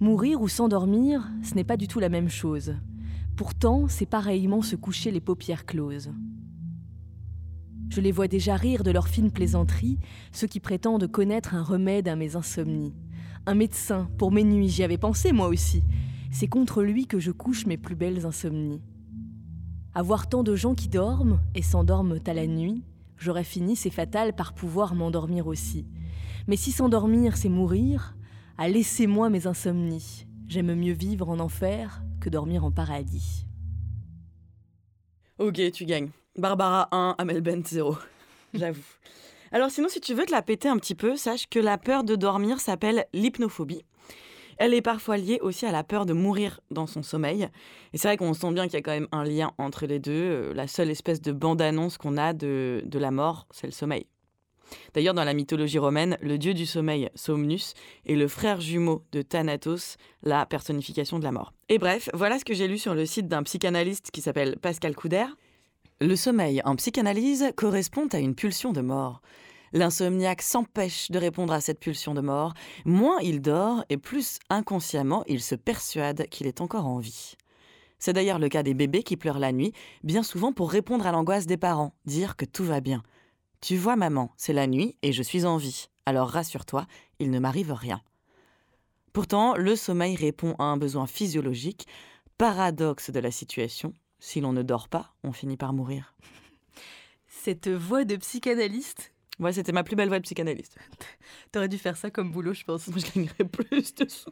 [0.00, 2.74] Mourir ou s'endormir, ce n'est pas du tout la même chose.
[3.36, 6.12] Pourtant, c'est pareillement se coucher les paupières closes.
[7.88, 9.98] Je les vois déjà rire de leurs fines plaisanteries,
[10.32, 12.94] ceux qui prétendent connaître un remède à mes insomnies.
[13.46, 15.82] Un médecin, pour mes nuits, j'y avais pensé moi aussi.
[16.32, 18.80] C'est contre lui que je couche mes plus belles insomnies.
[19.94, 22.82] Avoir tant de gens qui dorment et s'endorment à la nuit,
[23.18, 25.86] j'aurais fini, c'est fatal, par pouvoir m'endormir aussi.
[26.48, 28.16] Mais si s'endormir, c'est mourir,
[28.56, 30.26] à laissez-moi mes insomnies.
[30.48, 33.46] J'aime mieux vivre en enfer que dormir en paradis.
[35.38, 36.10] Ok, tu gagnes.
[36.38, 37.98] Barbara 1, Amel Bent 0.
[38.54, 38.80] J'avoue.
[39.52, 42.04] Alors sinon, si tu veux te la péter un petit peu, sache que la peur
[42.04, 43.84] de dormir s'appelle l'hypnophobie.
[44.64, 47.48] Elle est parfois liée aussi à la peur de mourir dans son sommeil.
[47.92, 49.98] Et c'est vrai qu'on sent bien qu'il y a quand même un lien entre les
[49.98, 50.12] deux.
[50.12, 54.06] Euh, La seule espèce de bande-annonce qu'on a de, de la mort, c'est le sommeil.
[54.94, 57.74] D'ailleurs, dans la mythologie romaine, le dieu du sommeil, Somnus,
[58.06, 61.52] est le frère jumeau de Thanatos, la personnification de la mort.
[61.68, 64.94] Et bref, voilà ce que j'ai lu sur le site d'un psychanalyste qui s'appelle Pascal
[64.94, 65.26] Couder.
[66.00, 69.22] Le sommeil en psychanalyse correspond à une pulsion de mort.
[69.72, 72.52] L'insomniaque s'empêche de répondre à cette pulsion de mort.
[72.84, 77.36] Moins il dort et plus inconsciemment il se persuade qu'il est encore en vie.
[77.98, 81.12] C'est d'ailleurs le cas des bébés qui pleurent la nuit, bien souvent pour répondre à
[81.12, 83.02] l'angoisse des parents, dire que tout va bien.
[83.60, 85.86] Tu vois maman, c'est la nuit et je suis en vie.
[86.04, 86.86] Alors rassure-toi,
[87.20, 88.02] il ne m'arrive rien.
[89.12, 91.86] Pourtant, le sommeil répond à un besoin physiologique.
[92.38, 96.16] Paradoxe de la situation, si l'on ne dort pas, on finit par mourir.
[97.28, 100.76] Cette voix de psychanalyste, Ouais, c'était ma plus belle voix de psychanalyste.
[101.52, 102.86] t'aurais dû faire ça comme boulot, je pense.
[102.88, 104.30] Moi, je gagnerais plus de sous.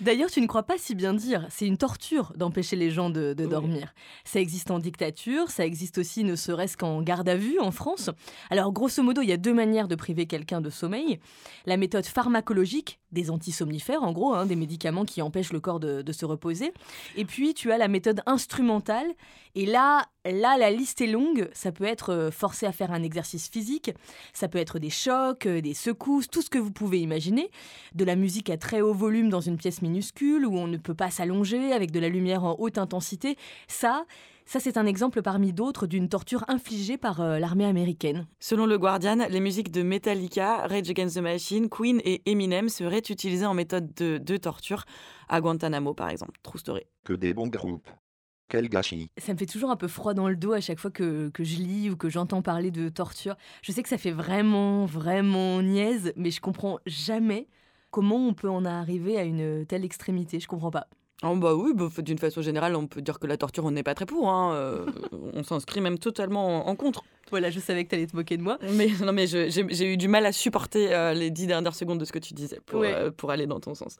[0.00, 1.46] D'ailleurs, tu ne crois pas si bien dire.
[1.50, 3.50] C'est une torture d'empêcher les gens de, de Oui.
[3.50, 3.94] dormir.
[4.24, 8.10] Ça existe en dictature, ça existe aussi ne serait-ce qu'en garde à vue en France.
[8.50, 11.18] Alors, grosso modo, il y a deux manières de priver quelqu'un de sommeil.
[11.66, 16.02] La méthode pharmacologique, des antisomnifères en gros, hein, des médicaments qui empêchent le corps de,
[16.02, 16.72] de se reposer.
[17.16, 19.06] Et puis, tu as la méthode instrumentale.
[19.56, 21.48] Et là, là, la liste est longue.
[21.52, 23.90] Ça peut être euh, forcé à faire un exercice physique,
[24.32, 27.50] ça peut être des chocs, euh, des secousses, tout ce que vous pouvez imaginer.
[27.94, 30.94] De la musique à très haut volume dans une pièce minuscule où on ne peut
[30.94, 33.36] pas s'allonger avec de la lumière en haute intensité.
[33.68, 34.04] Ça,
[34.44, 38.26] ça c'est un exemple parmi d'autres d'une torture infligée par euh, l'armée américaine.
[38.38, 43.02] Selon le Guardian, les musiques de Metallica, Rage Against the Machine, Queen et Eminem seraient
[43.08, 44.84] utilisées en méthode de, de torture
[45.28, 46.38] à Guantanamo, par exemple.
[46.42, 46.82] True story.
[47.04, 47.88] Que des bons groupes.
[48.50, 49.12] Quel gâchis.
[49.16, 51.44] Ça me fait toujours un peu froid dans le dos à chaque fois que, que
[51.44, 53.36] je lis ou que j'entends parler de torture.
[53.62, 57.46] Je sais que ça fait vraiment, vraiment niaise, mais je comprends jamais
[57.90, 60.40] comment on peut en arriver à une telle extrémité?
[60.40, 60.86] Je comprends pas.
[61.22, 63.82] Oh bah oui, bah, d'une façon générale, on peut dire que la torture, on n'est
[63.82, 64.30] pas très pour.
[64.30, 64.86] hein, euh,
[65.34, 67.04] on s'inscrit même totalement en, en contre.
[67.30, 68.58] Voilà, je savais que t'allais te moquer de moi.
[68.72, 72.04] Mais non, mais j'ai eu du mal à supporter euh, les dix dernières secondes de
[72.04, 72.92] ce que tu disais pour, Ouais.
[72.92, 73.98] euh, pour aller dans ton sens.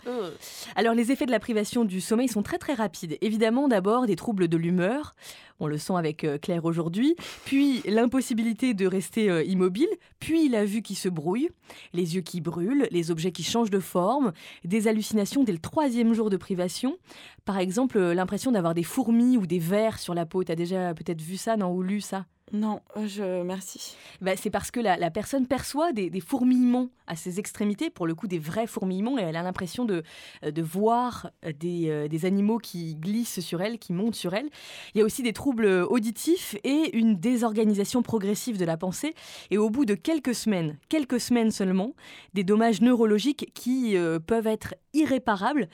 [0.74, 3.16] Alors les effets de la privation du sommeil sont très très rapides.
[3.20, 5.14] Évidemment d'abord des troubles de l'humeur,
[5.60, 10.82] on le sent avec euh, Claire aujourd'hui, puis l'impossibilité de rester immobile, puis la vue
[10.82, 11.50] qui se brouille,
[11.92, 14.32] les yeux qui brûlent, les objets qui changent de forme,
[14.64, 16.96] des hallucinations dès le troisième jour de privation.
[17.44, 20.42] Par exemple l'impression d'avoir des fourmis ou des vers sur la peau.
[20.42, 22.26] T'as déjà peut-être vu ça, non, ou lu ça?
[22.52, 23.96] Non, euh, je merci.
[24.20, 28.06] bah, c'est parce que la, la personne perçoit des, des fourmillements à ses extrémités, pour
[28.08, 30.02] le coup des vrais fourmillements, et elle a l'impression de,
[30.44, 34.48] euh, de voir euh, des, des animaux qui glissent sur elle, qui montent sur elle.
[34.94, 39.14] Il y a aussi des troubles auditifs et une désorganisation progressive de la pensée.
[39.50, 41.94] Et au bout de quelques semaines, quelques semaines seulement,
[42.34, 45.68] des dommages neurologiques qui euh, peuvent être irréparables.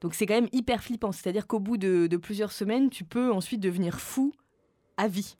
[0.00, 1.12] Donc c'est quand même hyper flippant.
[1.12, 4.32] C'est-à-dire qu'au bout de, de plusieurs semaines, tu peux ensuite devenir fou
[4.96, 5.36] à vie.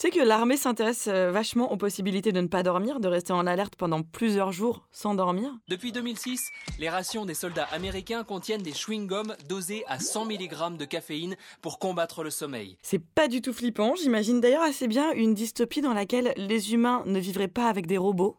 [0.00, 3.34] Tu sais que l'armée s'intéresse euh, vachement aux possibilités de ne pas dormir, de rester
[3.34, 5.52] en alerte pendant plusieurs jours sans dormir.
[5.68, 10.86] Depuis 2006, les rations des soldats américains contiennent des chewing-gums dosés à 100 mg de
[10.86, 12.78] caféine pour combattre le sommeil.
[12.80, 13.94] C'est pas du tout flippant.
[13.94, 17.98] J'imagine d'ailleurs assez bien une dystopie dans laquelle les humains ne vivraient pas avec des
[17.98, 18.38] robots,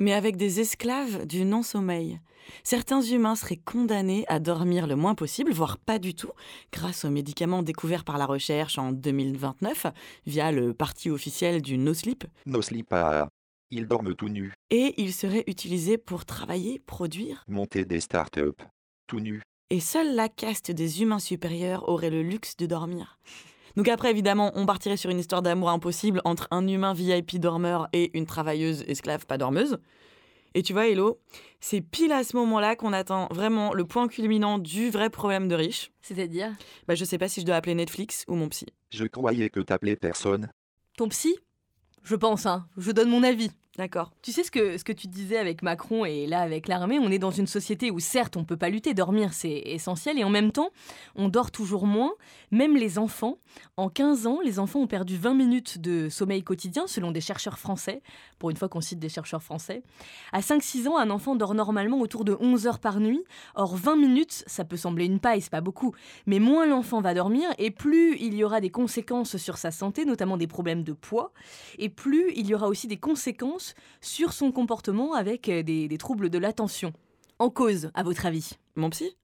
[0.00, 2.18] mais avec des esclaves du non-sommeil.
[2.64, 6.30] Certains humains seraient condamnés à dormir le moins possible, voire pas du tout,
[6.72, 9.86] grâce aux médicaments découverts par la recherche en 2029
[10.26, 12.24] via le parti officiel du no sleep.
[12.46, 13.28] No sleep à...
[13.72, 17.44] Ils dorment tout nus, Et ils seraient utilisés pour travailler, produire.
[17.46, 18.64] monter des startups.
[19.06, 19.42] Tout nus.
[19.70, 23.20] Et seule la caste des humains supérieurs aurait le luxe de dormir.
[23.76, 27.88] Donc après, évidemment, on partirait sur une histoire d'amour impossible entre un humain VIP dormeur
[27.92, 29.78] et une travailleuse esclave pas dormeuse.
[30.54, 31.20] Et tu vois, Hello,
[31.60, 35.54] c'est pile à ce moment-là qu'on attend vraiment le point culminant du vrai problème de
[35.54, 35.92] riche.
[36.02, 36.50] C'est-à-dire?
[36.88, 38.66] Bah, je sais pas si je dois appeler Netflix ou mon psy.
[38.90, 40.50] Je croyais que t'appelais personne.
[40.96, 41.38] Ton psy?
[42.02, 42.66] Je pense, hein.
[42.76, 43.52] Je donne mon avis.
[43.78, 44.10] D'accord.
[44.20, 47.08] Tu sais ce que, ce que tu disais avec Macron et là avec l'armée, on
[47.08, 50.28] est dans une société où certes on peut pas lutter, dormir c'est essentiel et en
[50.28, 50.70] même temps
[51.14, 52.10] on dort toujours moins,
[52.50, 53.38] même les enfants.
[53.76, 57.60] En 15 ans, les enfants ont perdu 20 minutes de sommeil quotidien selon des chercheurs
[57.60, 58.02] français,
[58.40, 59.84] pour une fois qu'on cite des chercheurs français.
[60.32, 63.22] À 5-6 ans, un enfant dort normalement autour de 11 heures par nuit.
[63.54, 65.94] Or 20 minutes, ça peut sembler une paille, c'est pas beaucoup,
[66.26, 70.04] mais moins l'enfant va dormir et plus il y aura des conséquences sur sa santé,
[70.04, 71.32] notamment des problèmes de poids,
[71.78, 73.59] et plus il y aura aussi des conséquences
[74.00, 76.92] sur son comportement avec euh, des, des troubles de l'attention.
[77.38, 78.50] En cause, à votre avis?
[78.76, 79.16] Mon psy?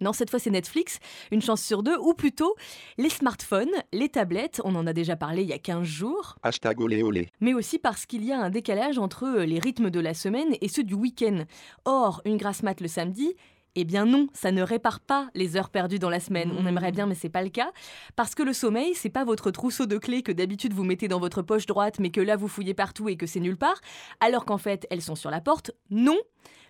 [0.00, 0.98] Non, cette fois c'est Netflix,
[1.30, 2.56] une chance sur deux, ou plutôt
[2.98, 6.80] les smartphones, les tablettes, on en a déjà parlé il y a 15 jours, Hashtag
[6.80, 7.28] olé olé.
[7.38, 10.56] mais aussi parce qu'il y a un décalage entre euh, les rythmes de la semaine
[10.60, 11.44] et ceux du week-end.
[11.84, 13.36] Or, une grasse mat le samedi,
[13.74, 16.52] eh bien non, ça ne répare pas les heures perdues dans la semaine.
[16.58, 17.72] On aimerait bien, mais c'est pas le cas.
[18.16, 21.20] Parce que le sommeil, c'est pas votre trousseau de clés que d'habitude vous mettez dans
[21.20, 23.80] votre poche droite, mais que là vous fouillez partout et que c'est nulle part,
[24.20, 25.70] alors qu'en fait elles sont sur la porte.
[25.90, 26.18] Non,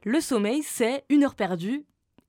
[0.05, 1.85] le sommeil, c'est une heure perdue.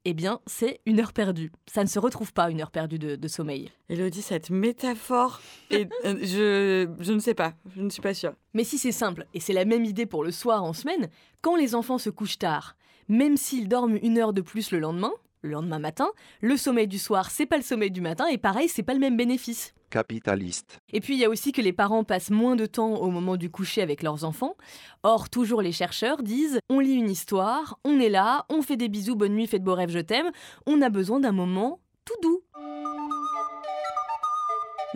[0.05, 1.49] Eh bien, c'est une heure perdue.
[1.65, 3.71] Ça ne se retrouve pas, une heure perdue de, de sommeil.
[3.87, 5.39] Elodie, cette métaphore,
[5.71, 8.33] euh, je, je ne sais pas, je ne suis pas sûre.
[8.53, 11.07] Mais si c'est simple, et c'est la même idée pour le soir en semaine,
[11.41, 12.75] quand les enfants se couchent tard,
[13.07, 15.11] même s'ils dorment une heure de plus le lendemain,
[15.41, 16.09] le lendemain matin,
[16.41, 18.99] le sommeil du soir, c'est pas le sommeil du matin, et pareil, c'est pas le
[18.99, 19.73] même bénéfice.
[19.89, 20.79] Capitaliste.
[20.91, 23.37] Et puis il y a aussi que les parents passent moins de temps au moment
[23.37, 24.55] du coucher avec leurs enfants.
[25.03, 28.89] Or, toujours les chercheurs disent on lit une histoire, on est là, on fait des
[28.89, 30.31] bisous, bonne nuit, faites beaux rêves, je t'aime.
[30.65, 32.41] On a besoin d'un moment tout doux.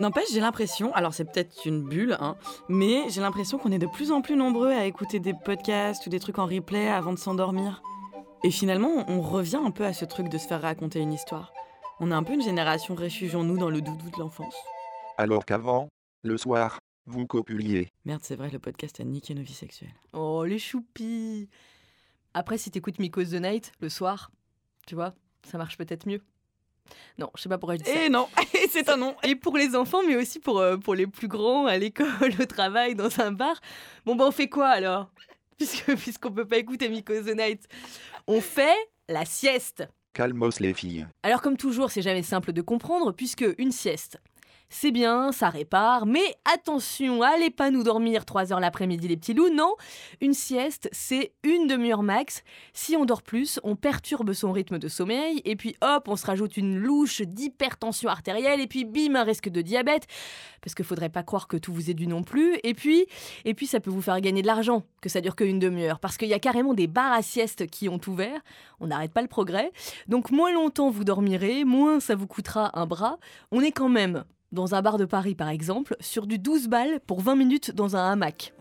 [0.00, 2.36] N'empêche, j'ai l'impression, alors c'est peut-être une bulle, hein,
[2.68, 6.10] mais j'ai l'impression qu'on est de plus en plus nombreux à écouter des podcasts ou
[6.10, 7.82] des trucs en replay avant de s'endormir.
[8.44, 11.52] Et finalement, on revient un peu à ce truc de se faire raconter une histoire.
[11.98, 14.54] On est un peu une génération réfugions-nous dans le doudou de l'enfance.
[15.16, 15.88] Alors qu'avant,
[16.22, 17.88] le soir, vous copuliez.
[18.04, 19.94] Merde, c'est vrai, le podcast a niqué nos vies sexuelles.
[20.12, 21.48] Oh, les choupis
[22.32, 24.30] Après, si t'écoutes Miko's The Night le soir,
[24.86, 26.20] tu vois, ça marche peut-être mieux.
[27.18, 28.04] Non, je sais pas pourquoi je dis ça.
[28.04, 28.28] Et non,
[28.70, 29.16] c'est un non.
[29.24, 32.06] Et pour les enfants, mais aussi pour, euh, pour les plus grands, à l'école,
[32.40, 33.60] au travail, dans un bar.
[34.06, 35.10] Bon, ben on fait quoi alors?
[35.58, 37.68] Puisque Puisqu'on peut pas écouter Miko's The Night.
[38.26, 38.76] On fait
[39.08, 39.86] la sieste.
[40.12, 41.06] Calmos les filles.
[41.22, 44.18] Alors comme toujours, c'est jamais simple de comprendre, puisque une sieste,
[44.70, 49.34] c'est bien, ça répare, mais attention, allez pas nous dormir 3 heures l'après-midi les petits
[49.34, 49.74] loups, non.
[50.20, 52.42] Une sieste, c'est une demi-heure max.
[52.72, 56.26] Si on dort plus, on perturbe son rythme de sommeil, et puis hop, on se
[56.26, 60.06] rajoute une louche d'hypertension artérielle, et puis bim, un risque de diabète,
[60.60, 63.06] parce qu'il faudrait pas croire que tout vous est dû non plus, et puis,
[63.44, 66.16] et puis ça peut vous faire gagner de l'argent, que ça dure qu'une demi-heure, parce
[66.16, 68.40] qu'il y a carrément des bars à sieste qui ont ouvert,
[68.80, 69.72] on n'arrête pas le progrès,
[70.06, 73.18] donc moins longtemps vous dormirez, moins ça vous coûtera un bras,
[73.50, 77.00] on est quand même dans un bar de Paris par exemple, sur du 12 balles
[77.06, 78.54] pour 20 minutes dans un hamac.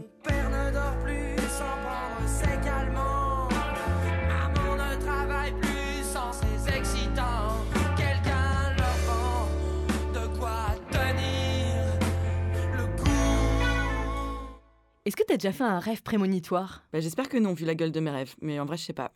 [15.07, 16.83] Est-ce que t'as déjà fait un rêve prémonitoire?
[16.91, 18.91] Bah, J'espère que non, vu la gueule de mes rêves, mais en vrai, je sais
[18.91, 19.13] pas.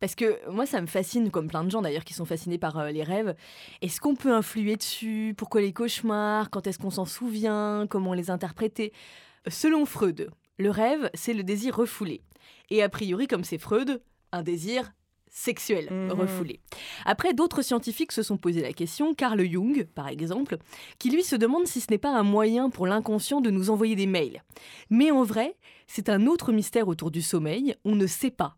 [0.00, 2.78] Parce que moi, ça me fascine, comme plein de gens d'ailleurs qui sont fascinés par
[2.78, 3.34] euh, les rêves.
[3.82, 5.34] Est-ce qu'on peut influer dessus?
[5.36, 6.48] Pourquoi les cauchemars?
[6.50, 7.86] Quand est-ce qu'on s'en souvient?
[7.88, 8.92] Comment les interpréter?
[9.46, 12.22] Selon Freud, le rêve, c'est le désir refoulé.
[12.70, 14.92] Et a priori, comme c'est Freud, un désir
[15.32, 16.12] sexuel Mhm.
[16.12, 16.60] refoulé.
[17.04, 20.56] Après, d'autres scientifiques se sont posé la question, Carl Jung, par exemple,
[20.98, 23.94] qui lui se demande si ce n'est pas un moyen pour l'inconscient de nous envoyer
[23.96, 24.42] des mails.
[24.88, 28.56] Mais en vrai, c'est un autre mystère autour du sommeil, on ne sait pas.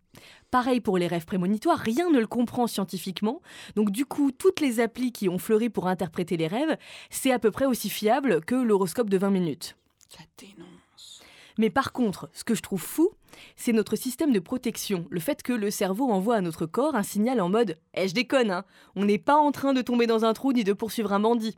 [0.52, 3.40] Pareil pour les rêves prémonitoires, rien ne le comprend scientifiquement.
[3.74, 6.76] Donc du coup, toutes les applis qui ont fleuri pour interpréter les rêves,
[7.08, 9.76] c'est à peu près aussi fiable que l'horoscope de 20 minutes.
[10.10, 11.22] Ça dénonce.
[11.56, 13.12] Mais par contre, ce que je trouve fou,
[13.56, 15.06] c'est notre système de protection.
[15.08, 18.12] Le fait que le cerveau envoie à notre corps un signal en mode Eh, je
[18.12, 21.14] déconne, hein, on n'est pas en train de tomber dans un trou ni de poursuivre
[21.14, 21.56] un bandit.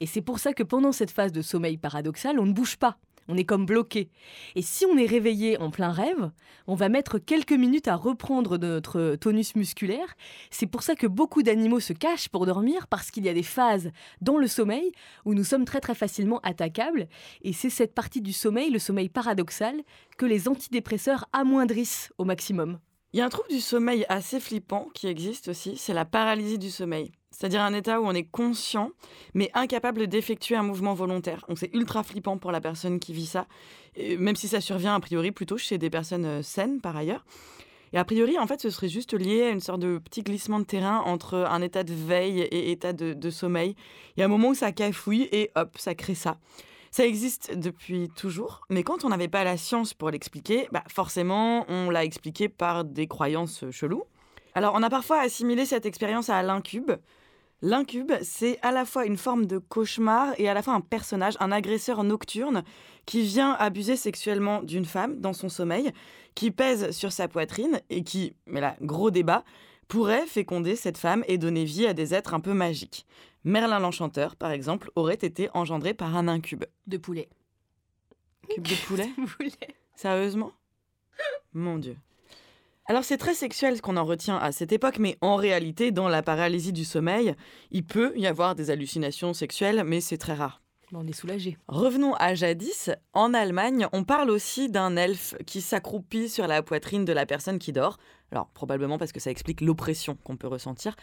[0.00, 2.96] Et c'est pour ça que pendant cette phase de sommeil paradoxal, on ne bouge pas.
[3.30, 4.10] On est comme bloqué.
[4.56, 6.32] Et si on est réveillé en plein rêve,
[6.66, 10.16] on va mettre quelques minutes à reprendre notre tonus musculaire.
[10.50, 13.44] C'est pour ça que beaucoup d'animaux se cachent pour dormir, parce qu'il y a des
[13.44, 14.90] phases dans le sommeil
[15.24, 17.06] où nous sommes très très facilement attaquables.
[17.42, 19.76] Et c'est cette partie du sommeil, le sommeil paradoxal,
[20.18, 22.80] que les antidépresseurs amoindrissent au maximum.
[23.12, 26.58] Il y a un trouble du sommeil assez flippant qui existe aussi, c'est la paralysie
[26.58, 27.10] du sommeil.
[27.32, 28.92] C'est-à-dire un état où on est conscient,
[29.34, 31.44] mais incapable d'effectuer un mouvement volontaire.
[31.48, 33.46] Donc c'est ultra flippant pour la personne qui vit ça,
[33.96, 37.24] même si ça survient a priori plutôt chez des personnes euh, saines par ailleurs.
[37.92, 40.60] Et a priori, en fait, ce serait juste lié à une sorte de petit glissement
[40.60, 43.74] de terrain entre un état de veille et état de sommeil.
[44.16, 46.38] Il y a un moment où ça cafouille et hop, ça crée ça.
[46.90, 51.64] Ça existe depuis toujours, mais quand on n'avait pas la science pour l'expliquer, bah forcément,
[51.68, 54.02] on l'a expliqué par des croyances cheloues.
[54.54, 56.90] Alors, on a parfois assimilé cette expérience à l'incube.
[57.62, 61.36] L'incube, c'est à la fois une forme de cauchemar et à la fois un personnage,
[61.38, 62.64] un agresseur nocturne
[63.06, 65.92] qui vient abuser sexuellement d'une femme dans son sommeil,
[66.34, 69.44] qui pèse sur sa poitrine et qui, mais là, gros débat,
[69.90, 73.06] pourrait féconder cette femme et donner vie à des êtres un peu magiques.
[73.42, 76.64] Merlin l'Enchanteur, par exemple, aurait été engendré par un incube.
[76.86, 77.28] De poulet.
[78.48, 79.74] Cube de poulet Poulet.
[79.96, 80.52] Sérieusement?
[81.52, 81.96] Mon Dieu.
[82.86, 86.08] Alors c'est très sexuel ce qu'on en retient à cette époque, mais en réalité, dans
[86.08, 87.34] la paralysie du sommeil,
[87.72, 90.62] il peut y avoir des hallucinations sexuelles, mais c'est très rare.
[90.92, 91.56] On est soulagé.
[91.68, 92.90] Revenons à jadis.
[93.12, 97.58] En Allemagne, on parle aussi d'un elfe qui s'accroupit sur la poitrine de la personne
[97.58, 97.96] qui dort.
[98.32, 100.96] Alors probablement parce que ça explique l'oppression qu'on peut ressentir.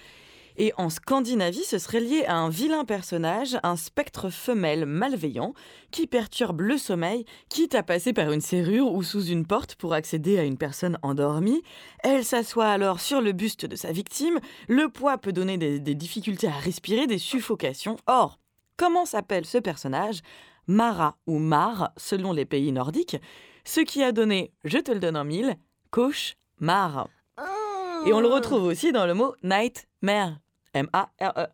[0.60, 5.54] Et en Scandinavie, ce serait lié à un vilain personnage, un spectre femelle malveillant,
[5.92, 9.94] qui perturbe le sommeil, quitte à passer par une serrure ou sous une porte pour
[9.94, 11.62] accéder à une personne endormie.
[12.04, 14.40] Elle s'assoit alors sur le buste de sa victime.
[14.68, 17.98] Le poids peut donner des, des difficultés à respirer, des suffocations.
[18.08, 18.40] Or,
[18.78, 20.22] comment s'appelle ce personnage
[20.68, 23.18] Mara ou Mar, selon les pays nordiques,
[23.64, 25.58] ce qui a donné, je te le donne en mille,
[25.92, 27.10] cauchemar.
[28.06, 30.40] Et on le retrouve aussi dans le mot nightmare.
[30.74, 31.48] M-A-R-E.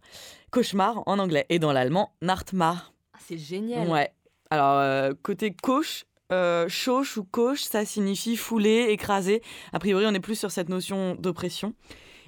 [0.52, 1.46] Cauchemar en anglais.
[1.50, 2.94] Et dans l'allemand, Nachtmar.
[3.14, 3.88] Ah, c'est génial.
[3.88, 4.12] Ouais.
[4.50, 9.42] Alors, euh, côté coach, euh, chauche ou coche, ça signifie fouler, écraser.
[9.72, 11.74] A priori, on est plus sur cette notion d'oppression.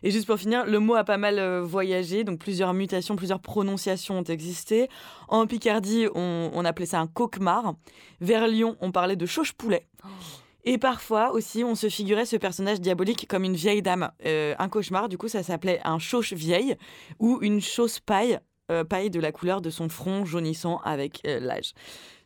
[0.05, 3.39] Et juste pour finir, le mot a pas mal euh, voyagé, donc plusieurs mutations, plusieurs
[3.39, 4.87] prononciations ont existé.
[5.27, 7.73] En Picardie, on, on appelait ça un coquemar.
[8.21, 9.87] Vers Lyon, on parlait de chauche-poulet.
[10.67, 14.11] Et parfois aussi, on se figurait ce personnage diabolique comme une vieille dame.
[14.25, 16.75] Euh, un cauchemar, du coup, ça s'appelait un chauche vieille
[17.19, 18.39] ou une chausse paille,
[18.71, 21.73] euh, paille de la couleur de son front jaunissant avec euh, l'âge.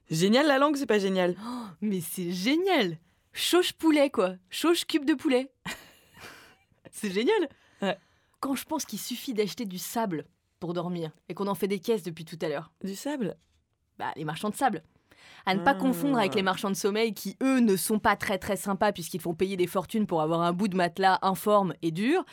[0.10, 2.98] Génial la langue, c'est pas génial Oh, mais c'est génial
[3.34, 4.34] Chauche poulet, quoi.
[4.50, 5.52] Chauche cube de poulet.
[6.92, 7.50] c'est génial.
[8.40, 10.26] Quand je pense qu'il suffit d'acheter du sable
[10.60, 12.72] pour dormir et qu'on en fait des caisses depuis tout à l'heure.
[12.84, 13.38] Du sable?
[13.98, 14.84] Bah, les marchands de sable.
[15.46, 18.38] À ne pas confondre avec les marchands de sommeil qui, eux, ne sont pas très
[18.38, 21.92] très sympas puisqu'ils font payer des fortunes pour avoir un bout de matelas informe et
[21.92, 22.24] dur,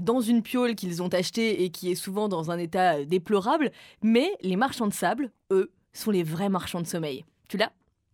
[0.00, 3.70] dans une piole qu'ils ont achetée et qui est souvent dans un état déplorable.
[4.02, 7.24] Mais les marchands de sable, eux, sont les vrais marchands de sommeil.
[7.48, 7.72] Tu l'as?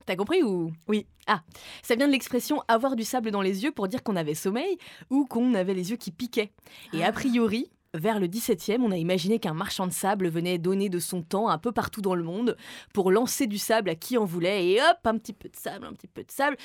[0.09, 0.73] T'as compris ou?
[0.87, 1.07] Oui.
[1.27, 1.42] Ah,
[1.83, 4.79] ça vient de l'expression avoir du sable dans les yeux pour dire qu'on avait sommeil
[5.11, 6.51] ou qu'on avait les yeux qui piquaient.
[6.94, 10.88] Et a priori, vers le 17e, on a imaginé qu'un marchand de sable venait donner
[10.88, 12.57] de son temps un peu partout dans le monde
[12.94, 15.85] pour lancer du sable à qui en voulait et hop, un petit peu de sable,
[15.85, 16.57] un petit peu de sable,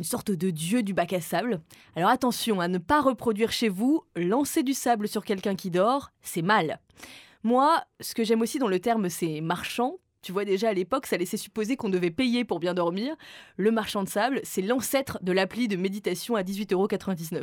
[0.00, 1.60] une sorte de dieu du bac à sable.
[1.94, 6.10] Alors attention à ne pas reproduire chez vous, lancer du sable sur quelqu'un qui dort,
[6.20, 6.80] c'est mal.
[7.44, 9.98] Moi, ce que j'aime aussi dans le terme, c'est marchand.
[10.22, 13.14] Tu vois déjà à l'époque, ça laissait supposer qu'on devait payer pour bien dormir.
[13.56, 17.42] Le marchand de sable, c'est l'ancêtre de l'appli de méditation à 18,99€.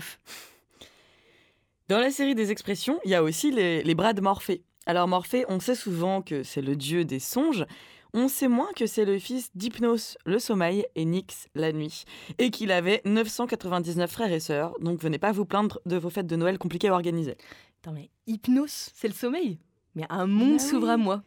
[1.88, 4.64] Dans la série des expressions, il y a aussi les, les bras de Morphée.
[4.88, 7.66] Alors Morphée, on sait souvent que c'est le dieu des songes,
[8.14, 12.06] on sait moins que c'est le fils d'Hypnos, le sommeil, et Nyx, la nuit,
[12.40, 16.28] et qu'il avait 999 frères et sœurs, donc venez pas vous plaindre de vos fêtes
[16.28, 17.36] de Noël compliquées à organiser.
[17.82, 19.60] Attends, mais hypnos, c'est le sommeil?
[19.96, 20.70] Mais un monde Ah oui.
[20.70, 21.24] s'ouvre à moi.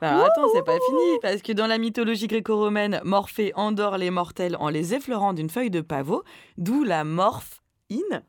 [0.00, 4.56] Alors attends, c'est pas fini, parce que dans la mythologie gréco-romaine, Morphée endort les mortels
[4.58, 6.24] en les effleurant d'une feuille de pavot,
[6.58, 8.22] d'où la morphine.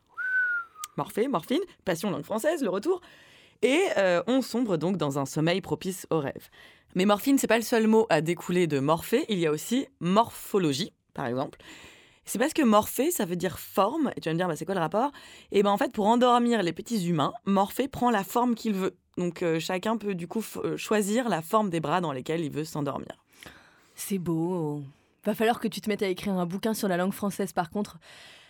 [0.97, 3.01] Morphée, morphine, passion langue française, le retour.
[3.62, 6.49] Et euh, on sombre donc dans un sommeil propice au rêve.
[6.93, 9.88] Mais morphine, c'est pas le seul mot à découler de Morphée, il y a aussi
[9.99, 11.60] morphologie, par exemple.
[12.23, 14.65] C'est parce que Morphée, ça veut dire forme, et tu vas me dire, bah, c'est
[14.65, 15.12] quoi le rapport?
[15.51, 18.95] Et ben en fait, pour endormir les petits humains, Morphée prend la forme qu'il veut.
[19.18, 22.51] Donc euh, chacun peut du coup euh, choisir la forme des bras dans lesquels il
[22.51, 23.24] veut s'endormir.
[23.95, 24.84] C'est beau.
[25.24, 27.70] Va falloir que tu te mettes à écrire un bouquin sur la langue française par
[27.70, 27.97] contre.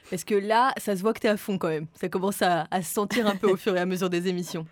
[0.09, 1.87] Parce que là, ça se voit que t'es à fond quand même.
[1.95, 4.65] Ça commence à, à se sentir un peu au fur et à mesure des émissions.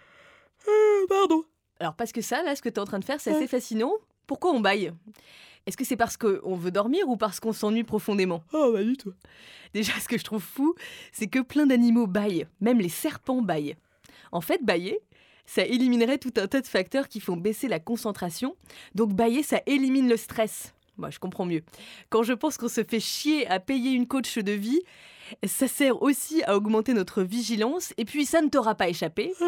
[1.09, 1.43] pardon.
[1.79, 3.93] Alors parce que ça, là, ce que t'es en train de faire, c'est assez fascinant.
[4.27, 4.93] Pourquoi on baille?
[5.65, 8.43] Est-ce que c'est parce qu'on veut dormir ou parce qu'on s'ennuie profondément?
[8.53, 9.13] Oh, bah du tout.
[9.73, 10.75] Déjà, ce que je trouve fou,
[11.11, 13.75] c'est que plein d'animaux baillent, même les serpents baillent.
[14.31, 14.99] En fait, bailler,
[15.45, 18.55] ça éliminerait tout un tas de facteurs qui font baisser la concentration.
[18.95, 20.73] Donc bailler, ça élimine le stress.
[20.97, 21.63] Moi, je comprends mieux.
[22.09, 24.81] Quand je pense qu'on se fait chier à payer une coach de vie,
[25.45, 27.93] ça sert aussi à augmenter notre vigilance.
[27.97, 29.33] Et puis, ça ne t'aura pas échappé.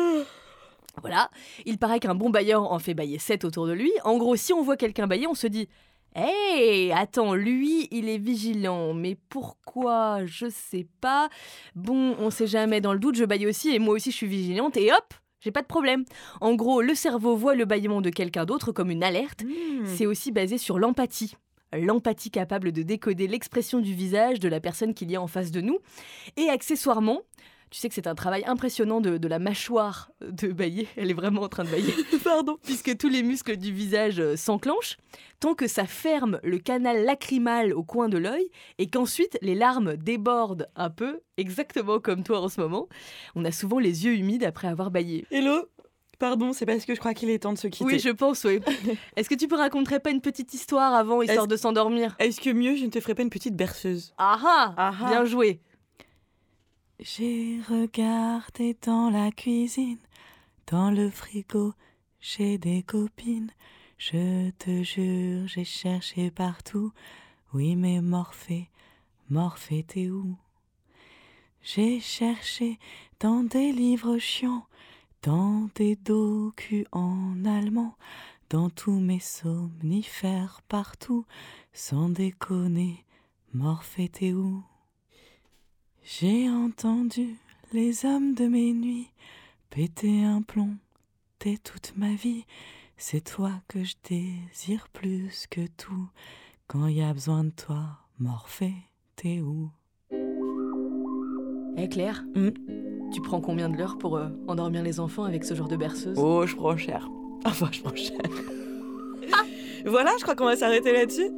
[1.01, 1.29] Voilà,
[1.65, 3.91] il paraît qu'un bon bailleur en fait bailler 7 autour de lui.
[4.05, 5.67] En gros, si on voit quelqu'un bailler, on se dit
[6.15, 10.25] Hey, attends, lui, il est vigilant, mais pourquoi?
[10.25, 11.27] Je sais pas.
[11.75, 14.27] Bon, on sait jamais, dans le doute, je baille aussi, et moi aussi je suis
[14.27, 15.13] vigilante, et hop,
[15.45, 16.05] j'ai pas de problème.
[16.41, 19.43] En gros, le cerveau voit le bâillement de quelqu'un d'autre comme une alerte.
[19.85, 21.35] C'est aussi basé sur l'empathie.
[21.71, 25.51] L'empathie capable de décoder l'expression du visage de la personne qu'il y a en face
[25.51, 25.77] de nous.
[26.35, 27.21] Et accessoirement,
[27.75, 30.87] tu sais que c'est un travail impressionnant de, de la mâchoire de bailler.
[30.95, 31.93] Elle est vraiment en train de bailler.
[32.23, 32.57] Pardon.
[32.63, 34.95] Puisque tous les muscles du visage euh, s'enclenchent,
[35.41, 39.97] tant que ça ferme le canal lacrymal au coin de l'œil et qu'ensuite les larmes
[39.97, 42.87] débordent un peu, exactement comme toi en ce moment.
[43.35, 45.25] On a souvent les yeux humides après avoir baillé.
[45.29, 45.65] Hello
[46.17, 47.83] Pardon, c'est parce que je crois qu'il est temps de se quitter.
[47.83, 48.61] Oui, je pense, oui.
[49.17, 52.15] Est-ce que tu me raconterais pas une petite histoire avant, histoire de s'endormir?
[52.19, 54.13] Est-ce que mieux, je ne te ferai pas une petite berceuse?
[54.17, 55.09] Ah ah, Ah ah.
[55.09, 55.59] Bien joué.
[56.99, 59.99] J'ai regardé dans la cuisine,
[60.67, 61.73] dans le frigo,
[62.21, 63.51] j'ai des copines.
[63.97, 66.93] Je te jure, j'ai cherché partout.
[67.53, 68.69] Oui, mais Morphée,
[69.29, 70.37] Morphée, t'es où?
[71.61, 72.79] J'ai cherché
[73.19, 74.65] dans des livres chiants,
[75.21, 77.95] dans des docus en allemand,
[78.49, 81.25] dans tous mes somnifères partout,
[81.73, 83.03] sans déconner.
[83.53, 84.63] Morphée, t'es où?
[86.05, 87.35] J'ai entendu
[87.73, 89.09] les hommes de mes nuits
[89.69, 90.75] péter un plomb
[91.39, 92.45] dès toute ma vie.
[92.97, 96.07] C'est toi que je désire plus que tout.
[96.67, 97.81] Quand y a besoin de toi,
[98.19, 98.73] Morphée,
[99.17, 99.69] t'es où?
[101.77, 102.51] Eh Claire, Hmm?
[103.13, 106.17] tu prends combien de l'heure pour euh, endormir les enfants avec ce genre de berceuse?
[106.17, 107.09] Oh, je prends cher.
[107.47, 108.17] Enfin, je prends cher.
[109.85, 111.29] voilà, je crois qu'on va s'arrêter là-dessus.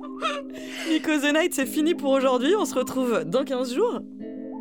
[0.90, 2.56] Nico the Night, c'est fini pour aujourd'hui.
[2.58, 4.00] On se retrouve dans 15 jours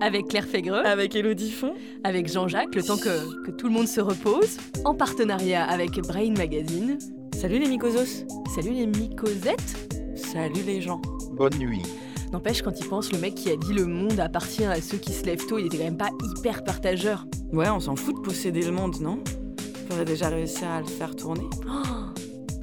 [0.01, 1.75] Avec Claire Fégreux, avec Elodie Font.
[2.05, 6.33] avec Jean-Jacques, le temps que, que tout le monde se repose, en partenariat avec Brain
[6.37, 6.99] Magazine.
[7.35, 8.27] Salut les Mycosos.
[8.55, 9.77] Salut les mycosettes
[10.17, 11.01] Salut les gens.
[11.33, 11.83] Bonne nuit.
[12.33, 15.13] N'empêche, quand il pense, le mec qui a dit le monde appartient à ceux qui
[15.13, 17.27] se lèvent tôt, il était quand même pas hyper partageur.
[17.53, 19.23] Ouais, on s'en fout de posséder le monde, non?
[19.89, 21.49] Faudrait déjà réussir à le faire tourner.
[21.67, 22.13] Oh,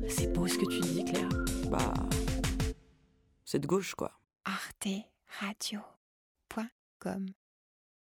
[0.08, 1.30] c'est beau ce que tu dis, Claire.
[1.70, 1.94] Bah.
[3.46, 4.12] C'est de gauche, quoi.
[7.04, 7.43] welcome